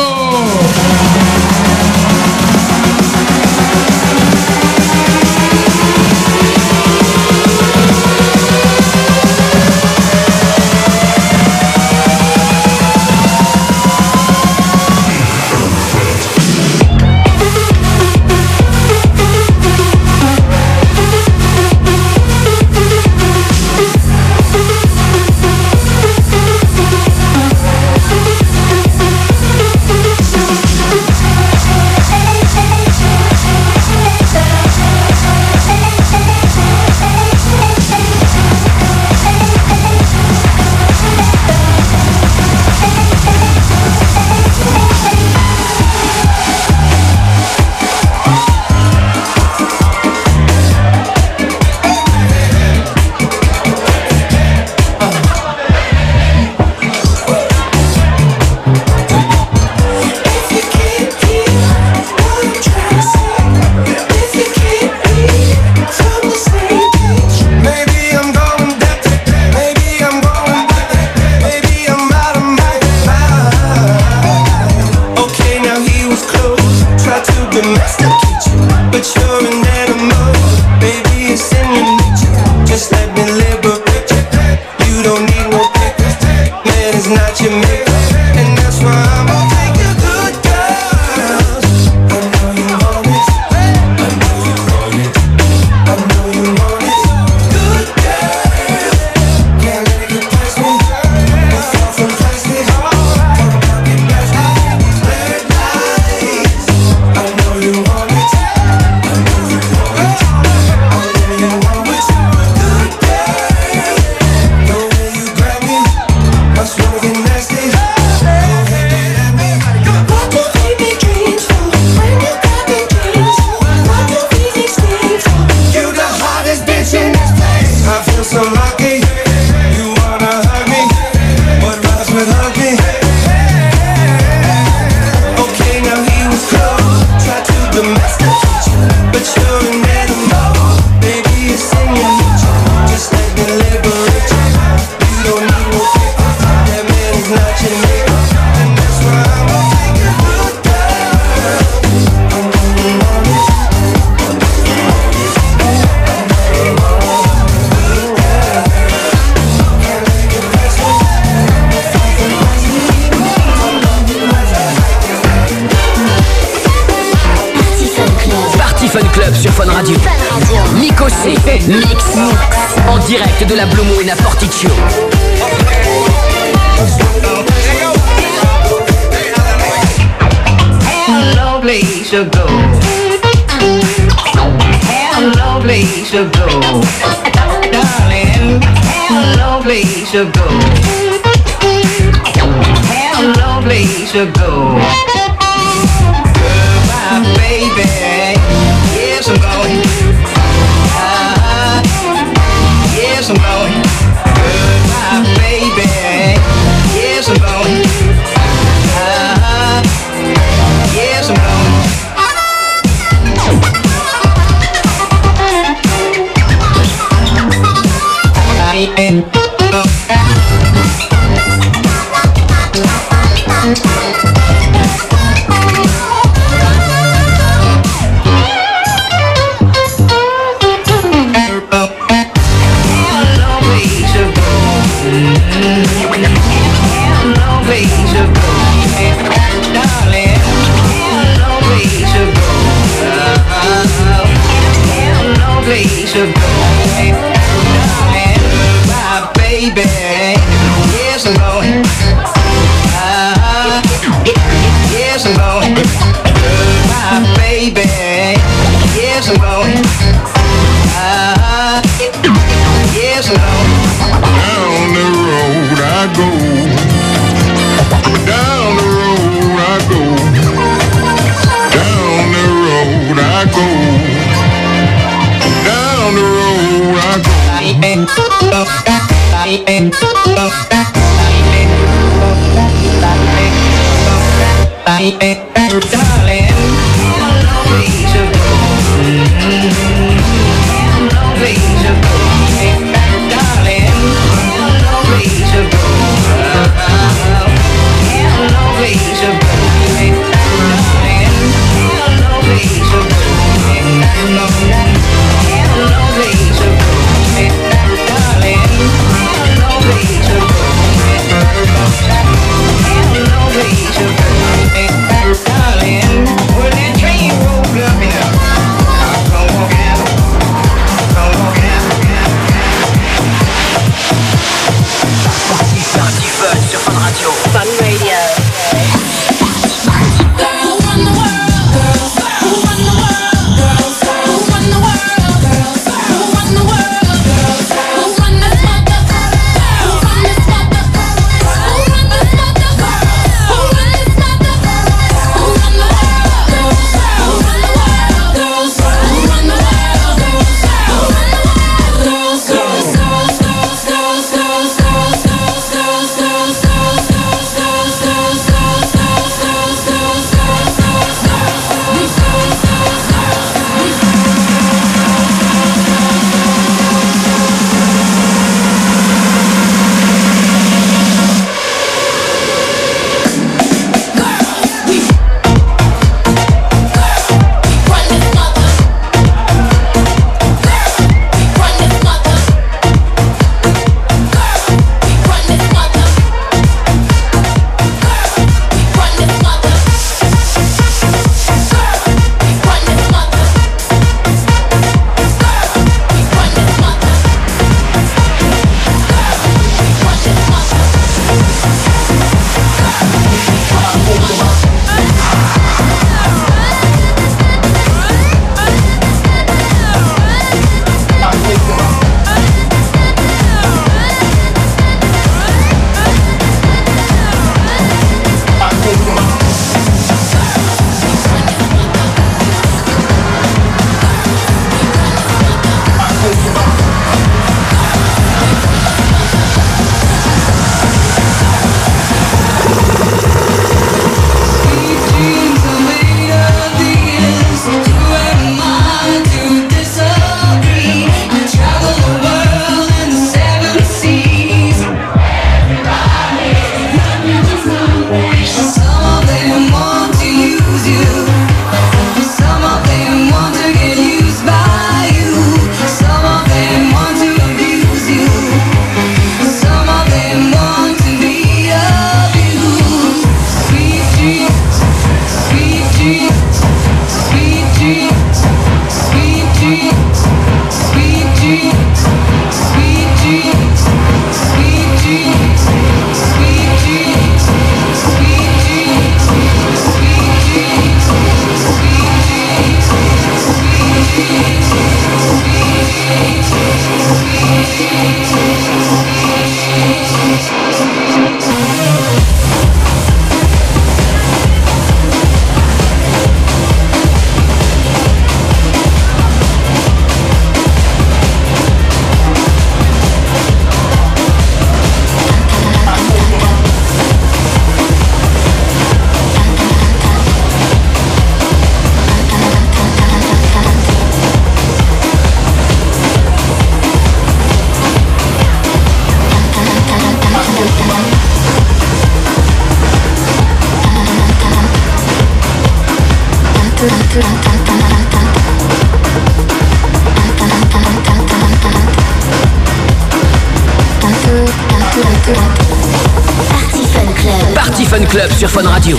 sur 538.33 538.51
Fun 538.51 538.67
Radio. 538.67 538.99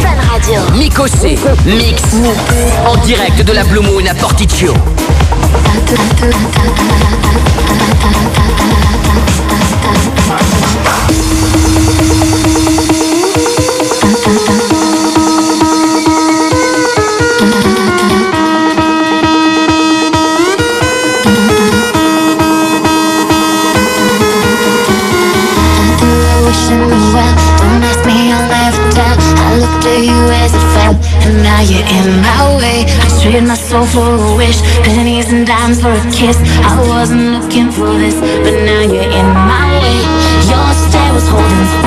Miko 0.73 1.07
C. 1.07 1.38
Mix. 1.65 2.02
En 2.85 2.97
direct 2.97 3.41
de 3.43 3.53
la 3.53 3.64
Blue 3.64 3.81
Moon 3.81 4.06
à 4.10 4.14
Porticcio. 4.14 4.73
you're 31.70 31.88
in 31.88 32.22
my 32.22 32.56
way. 32.58 32.86
I 32.88 33.08
traded 33.22 33.48
my 33.48 33.56
soul 33.56 33.86
for 33.86 34.16
a 34.16 34.36
wish 34.36 34.62
Pennies 34.84 35.32
and 35.32 35.48
dimes 35.48 35.82
for 35.82 35.92
a 35.92 36.04
kiss. 36.12 36.38
I 36.62 36.74
wasn't 36.88 37.32
looking 37.36 37.72
for 37.72 37.92
this 37.98 38.16
But 38.44 38.56
now 38.66 38.82
you're 38.82 39.12
in 39.20 39.28
my 39.52 39.68
way. 39.82 39.98
Your 40.50 40.70
stare 40.74 41.14
was 41.14 41.28
holding 41.28 41.85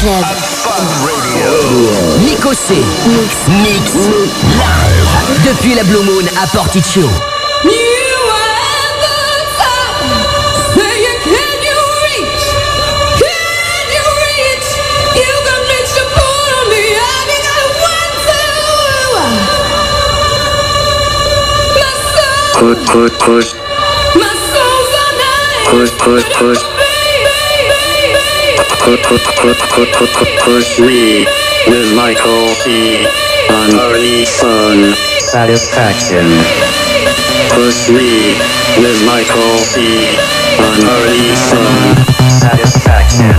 Club. 0.00 0.24
Nico 2.24 2.54
C. 2.54 2.82
Mix. 3.06 3.48
Mix. 3.48 3.92
Live. 3.92 5.44
Depuis 5.44 5.74
la 5.74 5.84
Blue 5.84 6.02
Moon 6.02 6.24
à 6.42 6.46
Porticcio. 6.46 7.06
Push, 22.54 22.78
push, 22.86 23.12
push. 23.18 23.54
Push, 25.70 25.90
push, 25.98 26.24
push. 26.38 26.79
Push, 28.82 30.80
me 30.80 31.26
with 31.68 31.94
Michael 31.94 32.48
C. 32.48 33.06
on 33.50 33.78
early 33.78 34.24
fun 34.24 34.94
satisfaction. 35.20 36.26
Push 37.50 37.90
me 37.90 38.38
with 38.80 39.04
Michael 39.04 39.58
C. 39.58 40.16
on 40.58 40.80
early 40.88 41.34
fun 41.36 42.30
satisfaction. 42.30 43.36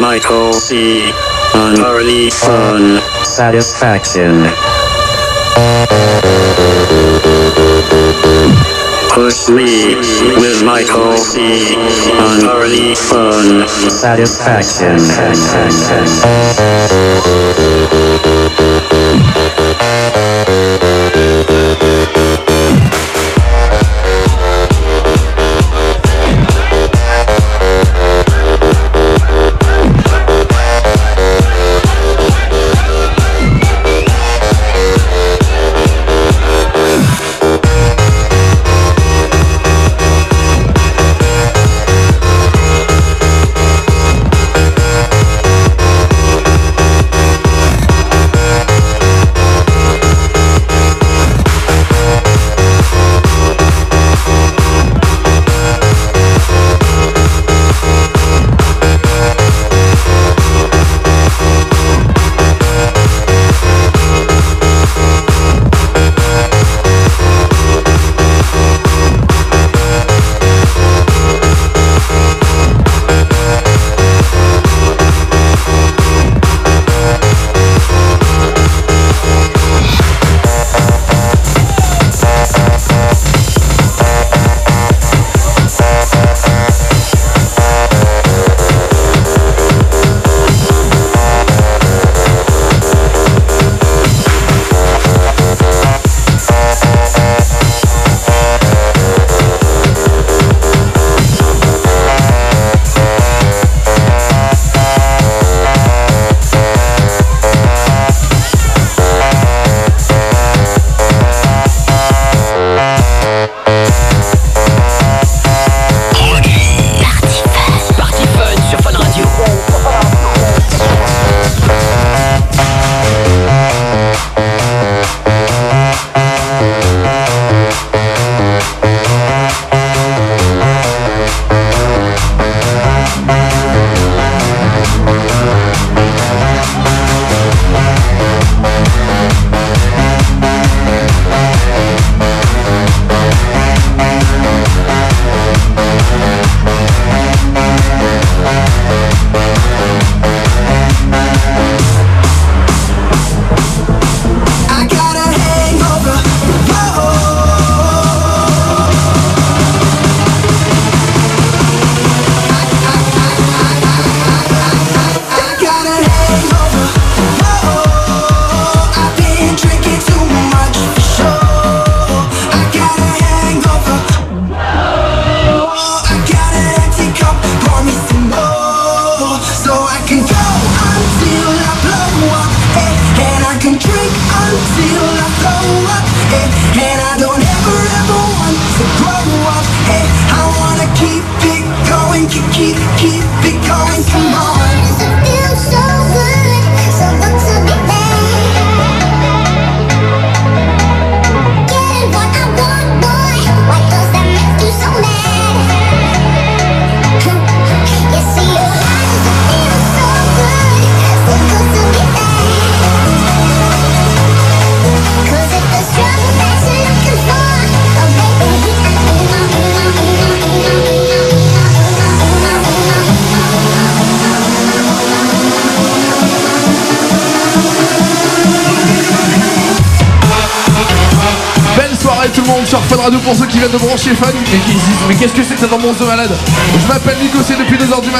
Michael 0.00 0.52
C. 0.52 1.10
on 1.54 1.80
early 1.84 2.30
fun 2.30 3.00
satisfaction. 3.24 4.44
Push 9.12 9.48
me 9.48 9.96
with 10.36 10.62
Michael 10.64 11.16
C. 11.16 11.74
on 12.14 12.46
early 12.46 12.94
fun 12.94 13.66
satisfaction. 13.90 14.98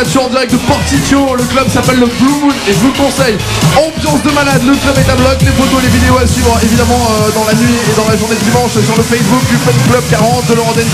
Attention 0.09 0.25
en 0.25 0.31
direct 0.31 0.53
de 0.53 0.57
Porticcio, 0.57 1.37
le 1.37 1.45
club 1.45 1.69
s'appelle 1.69 2.01
le 2.01 2.07
Blue 2.07 2.33
Moon 2.41 2.49
et 2.67 2.73
je 2.73 2.79
vous 2.79 2.93
conseille. 2.93 3.37
Ambiance 3.77 4.23
de 4.23 4.31
malade, 4.31 4.63
le 4.65 4.73
club 4.73 4.97
est 4.97 5.11
à 5.11 5.15
bloc, 5.17 5.37
les 5.43 5.53
photos, 5.53 5.83
les 5.83 5.91
vidéos 5.91 6.17
à 6.17 6.27
suivre 6.27 6.59
évidemment 6.63 6.97
euh, 6.97 7.31
dans 7.33 7.45
la 7.45 7.53
nuit 7.53 7.77
et 7.77 7.95
dans 7.95 8.09
la 8.09 8.17
journée 8.17 8.35
de 8.37 8.41
dimanche 8.41 8.73
sur 8.73 8.97
le 8.97 9.03
Facebook 9.03 9.45
du 9.51 9.57
Fun 9.57 9.77
Club 9.91 10.03
40, 10.09 10.47
de 10.49 10.55
Laurent 10.55 10.73
Denis 10.73 10.89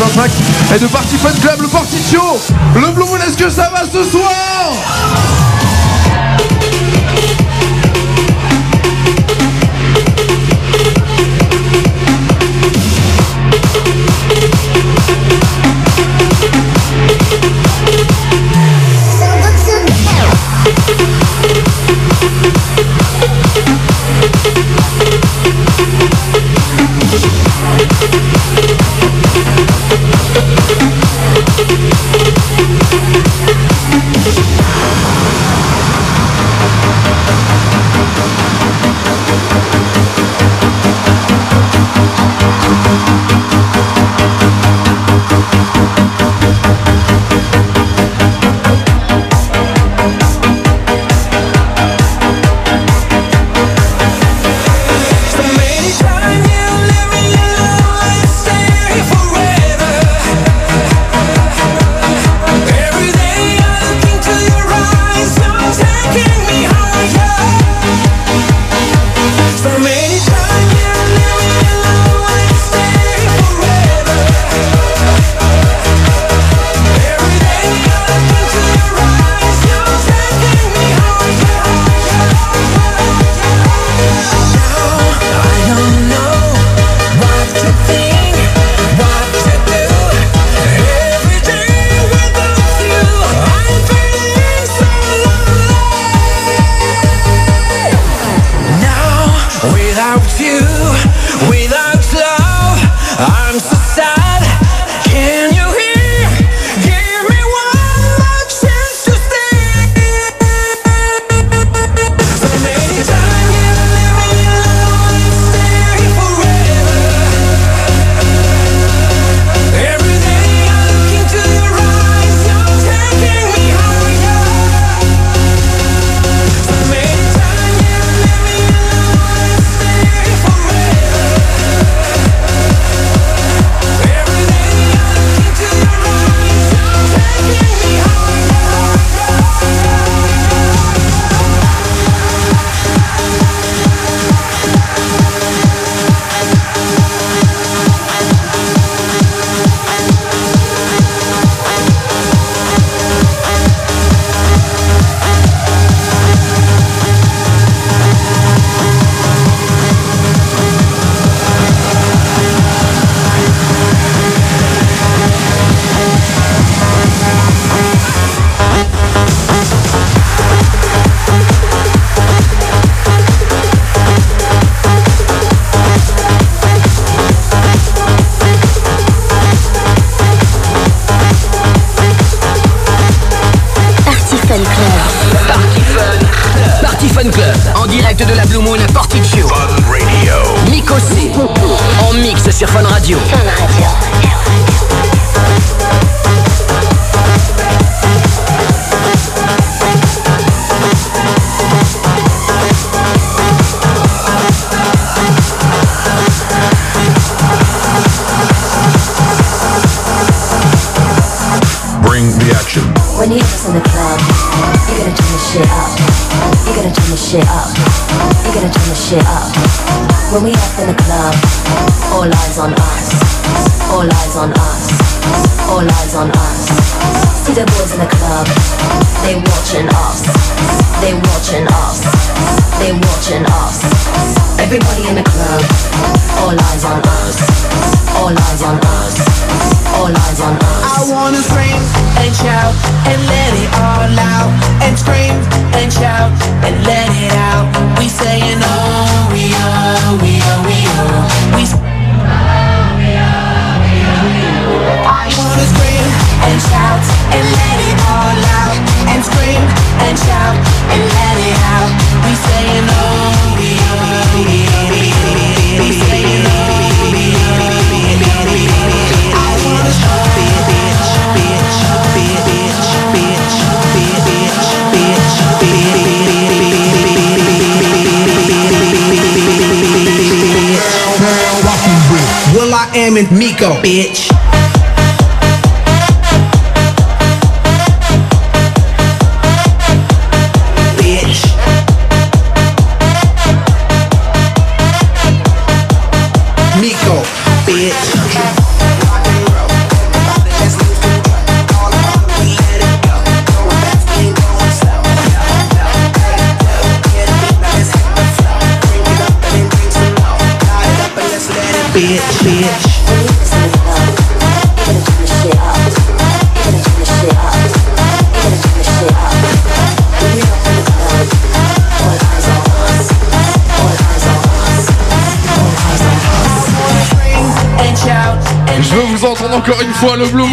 et 0.74 0.78
de 0.80 0.86
Party 0.88 1.16
Fun 1.16 1.30
Club, 1.40 1.60
le 1.62 1.68
Porticcio. 1.68 2.22
Le 2.74 2.90
Blue 2.90 3.04
Moon, 3.04 3.18
est-ce 3.18 3.36
que 3.36 3.48
ça 3.48 3.70
va 3.72 3.84
ce 3.86 4.02
soir? 4.02 4.74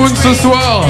Moon 0.01 0.15
ce 0.15 0.33
soir. 0.33 0.83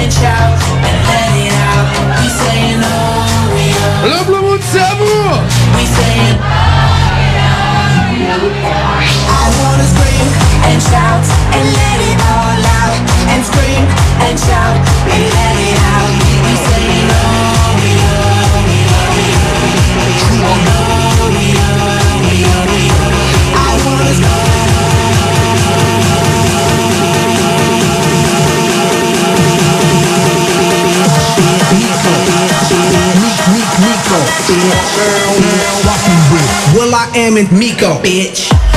I 36.94 37.10
am 37.16 37.38
in 37.38 37.46
Miko. 37.58 38.02
Bitch. 38.02 38.71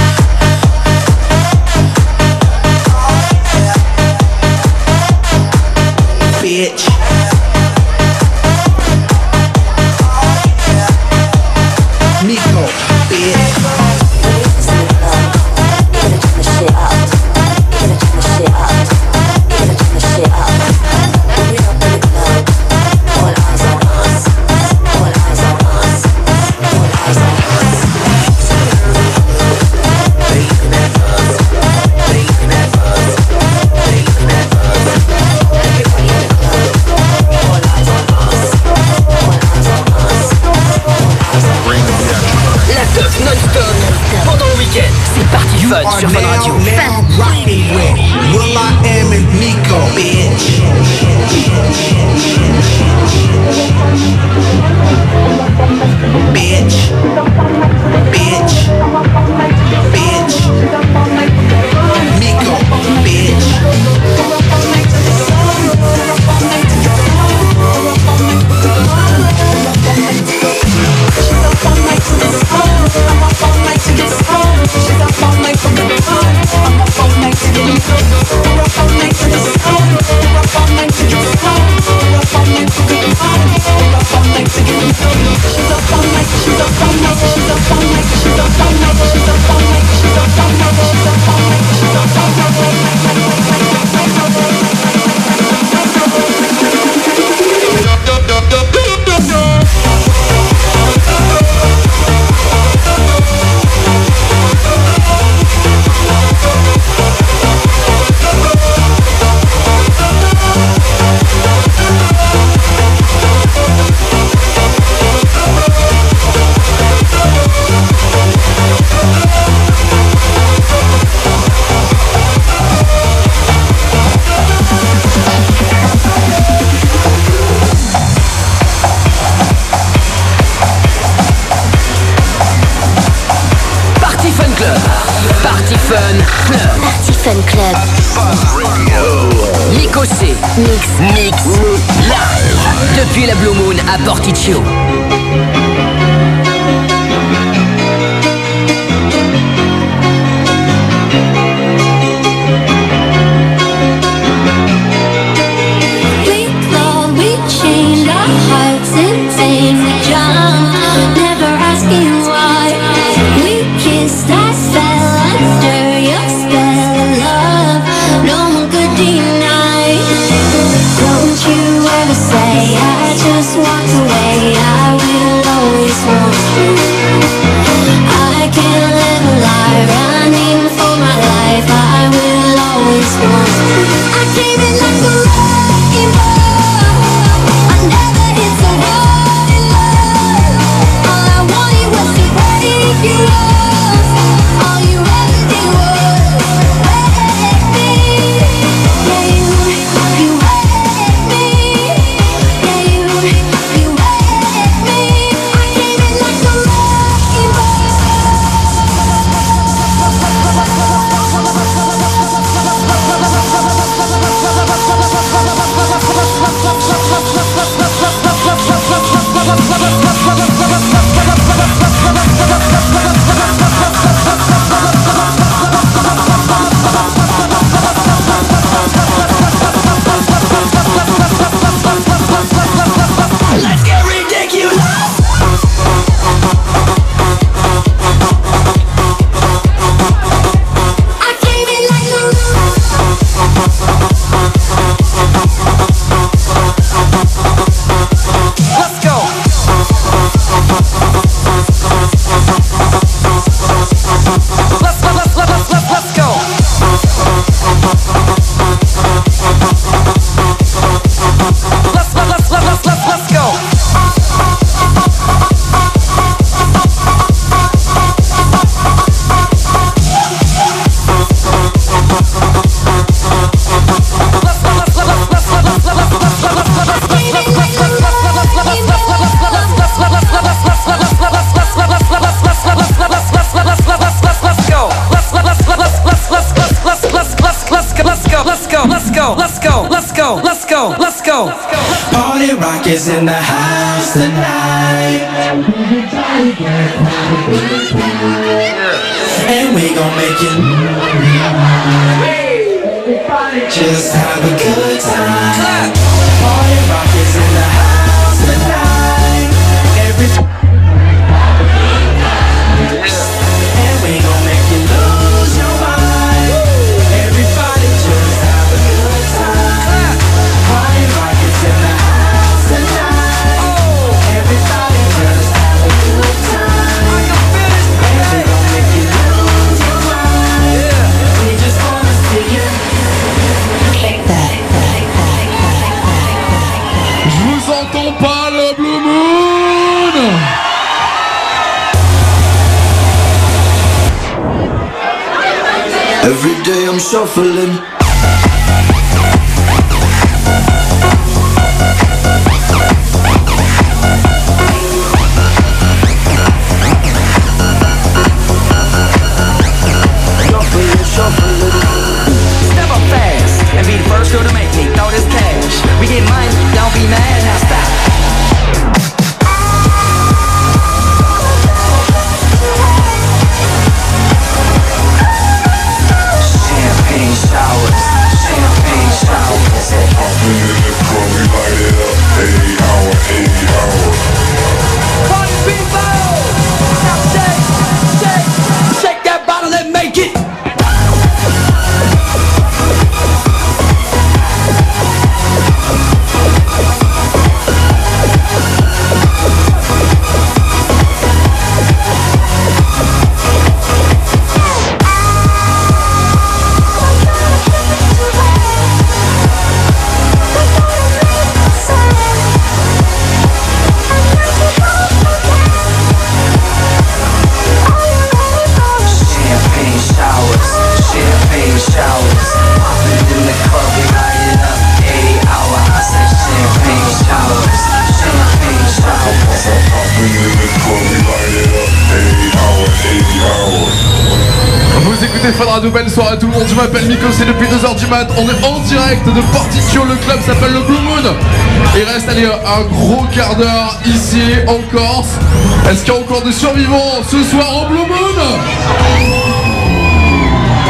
survivants 446.55 447.21
ce 447.29 447.43
soir 447.43 447.83
au 447.83 447.87
Blue 447.87 447.97
Moon. 447.97 448.37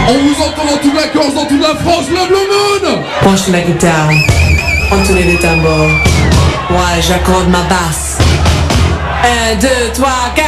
On 0.07 0.13
vous 0.13 0.43
entend 0.43 0.65
dans 0.71 0.77
toute 0.77 0.93
la 0.93 1.07
Corse, 1.07 1.33
dans 1.33 1.45
toute 1.45 1.61
la 1.61 1.75
France, 1.75 2.05
le 2.09 2.27
Blue 2.27 2.93
Moon 2.93 3.03
Penche 3.23 3.47
la 3.47 3.61
guitare, 3.61 4.09
entourez 4.91 5.23
les 5.23 5.37
tambours. 5.37 5.89
Ouais, 6.69 7.01
j'accorde 7.01 7.49
ma 7.49 7.63
basse. 7.63 8.19
1, 9.53 9.55
2, 9.55 9.67
3, 9.93 10.07
4 10.35 10.45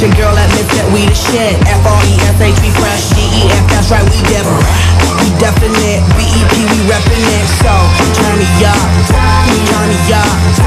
Your 0.00 0.08
girl 0.16 0.32
admits 0.32 0.72
that 0.80 0.88
we 0.96 1.04
the 1.04 1.12
shit. 1.12 1.60
F-R-E-S-H, 1.60 2.56
we 2.64 2.72
fresh. 2.80 3.12
G-E-F, 3.12 3.64
that's 3.68 3.92
right, 3.92 4.00
we 4.08 4.16
different. 4.32 4.64
We 5.20 5.28
definite. 5.36 6.00
B-E-P, 6.16 6.54
we 6.72 6.78
reppin' 6.88 7.20
it. 7.20 7.46
So, 7.60 7.72
turn 8.16 8.40
me 8.40 8.48
up. 8.64 8.80
Turn 9.12 9.88
me 9.92 10.00
up. 10.16 10.59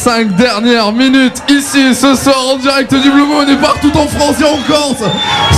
cinq 0.00 0.34
dernières 0.34 0.92
minutes 0.92 1.42
ici 1.50 1.94
ce 1.94 2.14
soir 2.14 2.38
en 2.52 2.56
direct 2.56 2.94
du 2.94 3.10
Blue 3.10 3.26
Moon 3.26 3.46
et 3.46 3.56
partout 3.56 3.92
en 3.98 4.08
France 4.08 4.40
et 4.40 4.44
en 4.44 4.56
Corse 4.66 5.02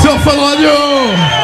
sur 0.02 0.18
Fan 0.18 0.38
Radio. 0.40 1.41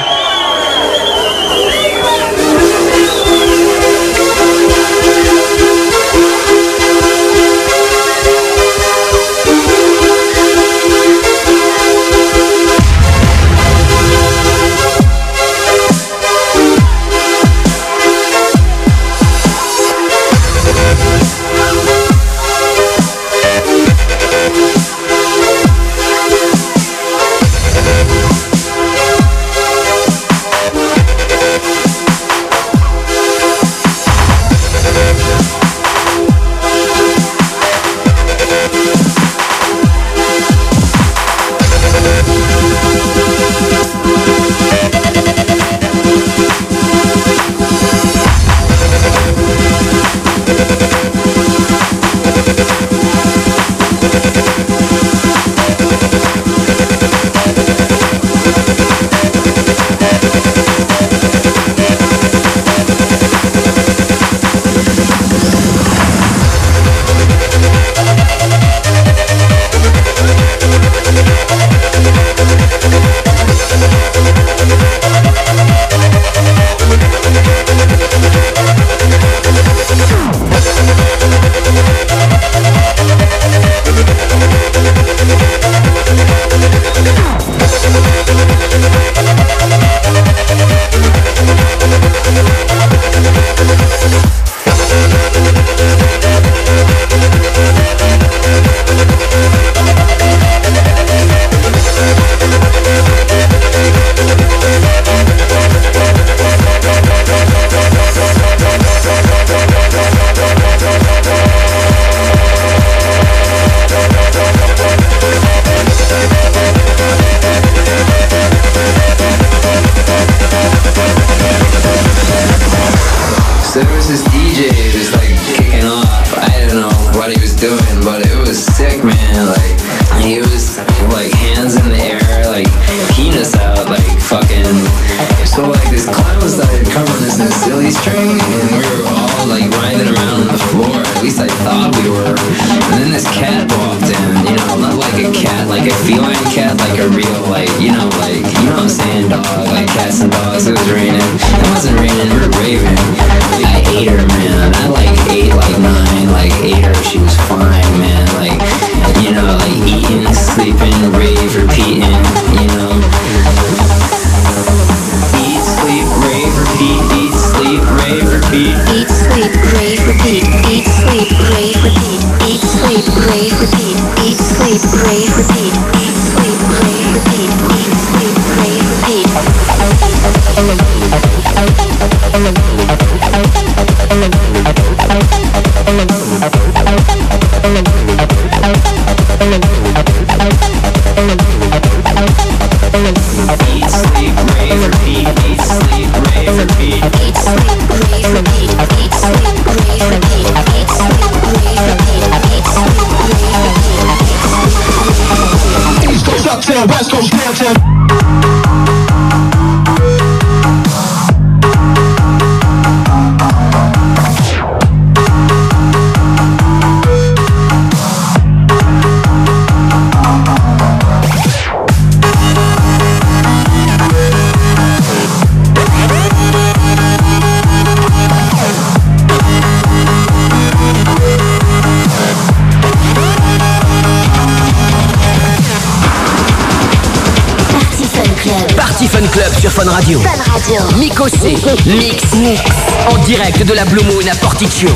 sur 239.60 239.72
Fun 239.72 239.90
Radio. 239.90 240.20
Fun 240.20 240.52
Radio. 240.52 240.96
Miko 240.98 241.28
C. 241.28 241.56
Mix. 241.86 242.34
Mix. 242.34 242.62
En 243.10 243.18
direct 243.24 243.64
de 243.64 243.72
la 243.72 243.84
Blue 243.84 244.04
Moon 244.04 244.20
à 244.30 244.36
Porticcio. 244.36 244.88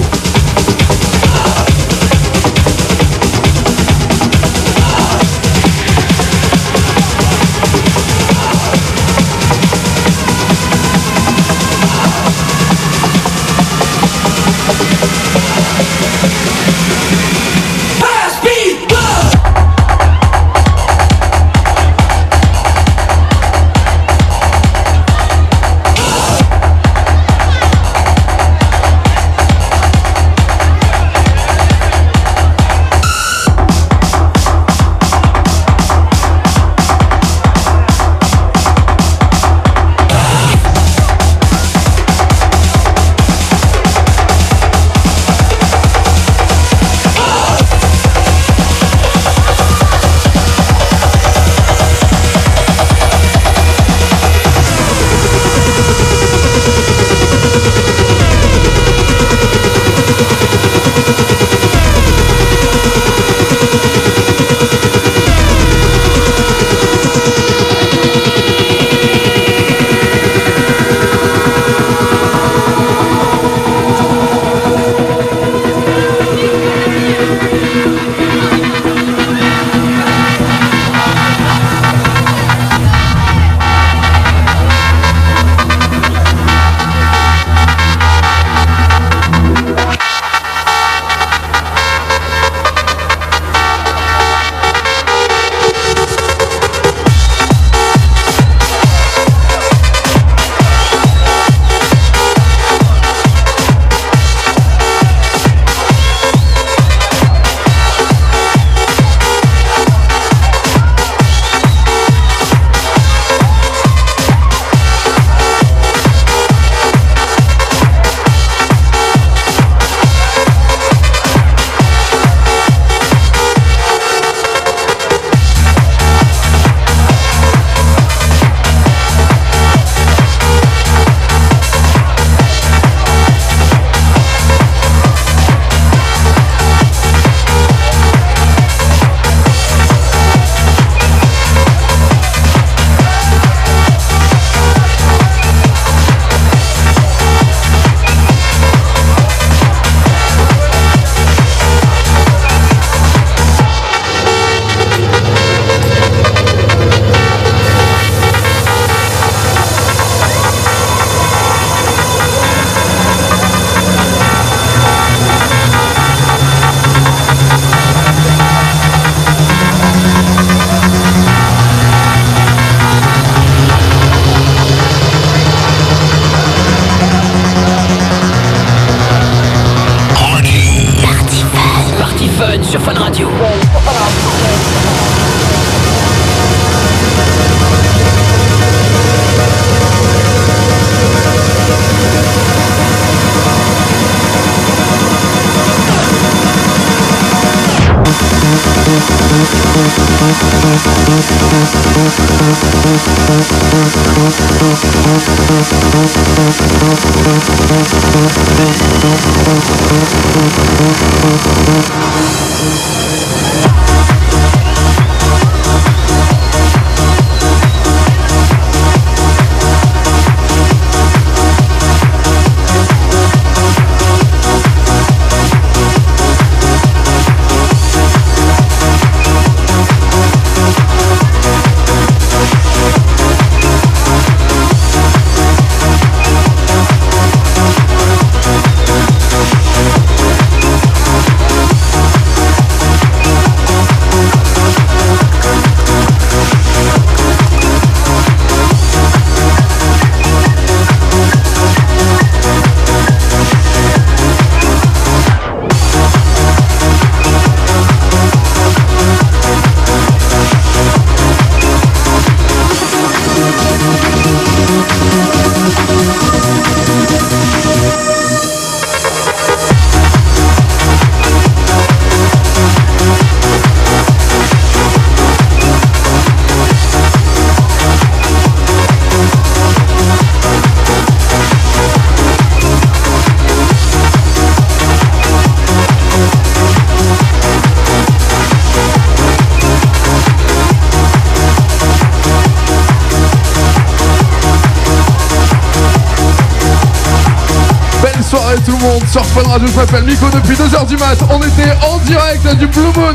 On 300.94 301.38
était 301.38 301.72
en 301.88 301.96
direct 302.00 302.46
du 302.58 302.66
Blue 302.66 302.82
Moon 302.94 303.14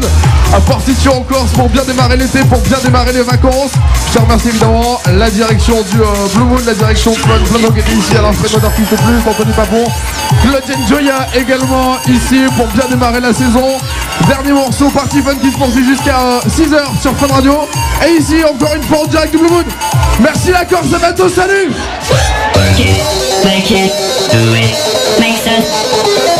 à 0.52 0.60
Portition 0.62 1.18
en 1.18 1.22
Corse 1.22 1.52
pour 1.52 1.70
bien 1.70 1.84
démarrer 1.84 2.18
l'été, 2.18 2.40
pour 2.50 2.60
bien 2.62 2.78
démarrer 2.84 3.14
les 3.14 3.22
vacances. 3.22 3.72
Je 4.12 4.18
remercie 4.18 4.48
évidemment 4.48 5.00
la 5.16 5.30
direction 5.30 5.76
du 5.92 6.02
euh, 6.02 6.06
Blue 6.34 6.46
Moon, 6.46 6.58
la 6.66 6.74
direction 6.74 7.12
de 7.12 7.62
d'organismes 7.62 8.00
ici, 8.00 8.18
alors 8.18 8.34
Fred 8.34 8.60
d'artiste 8.60 8.96
plus, 8.96 9.30
Anthony 9.30 9.52
Papon, 9.52 9.86
Claude 10.42 10.64
Joya 10.90 11.28
également 11.36 11.98
ici 12.08 12.46
pour 12.56 12.66
bien 12.68 12.86
démarrer 12.90 13.20
la 13.20 13.34
saison. 13.34 13.78
Dernier 14.28 14.54
morceau, 14.54 14.90
Party 14.90 15.22
Fun 15.22 15.36
qui 15.36 15.52
se 15.52 15.58
poursuit 15.58 15.86
jusqu'à 15.86 16.40
6h 16.50 17.00
sur 17.00 17.16
Fun 17.18 17.28
Radio. 17.32 17.68
Et 18.08 18.20
ici, 18.20 18.38
encore 18.44 18.74
une 18.74 18.84
fois 18.84 19.04
en 19.04 19.08
direct 19.08 19.32
du 19.32 19.38
Blue 19.38 19.50
Moon. 19.50 19.64
Merci 20.20 20.52
la 20.52 20.66
Corse, 20.66 20.92
à 20.96 20.98
bientôt, 20.98 21.30
salut 21.30 21.72
sense. 25.38 26.37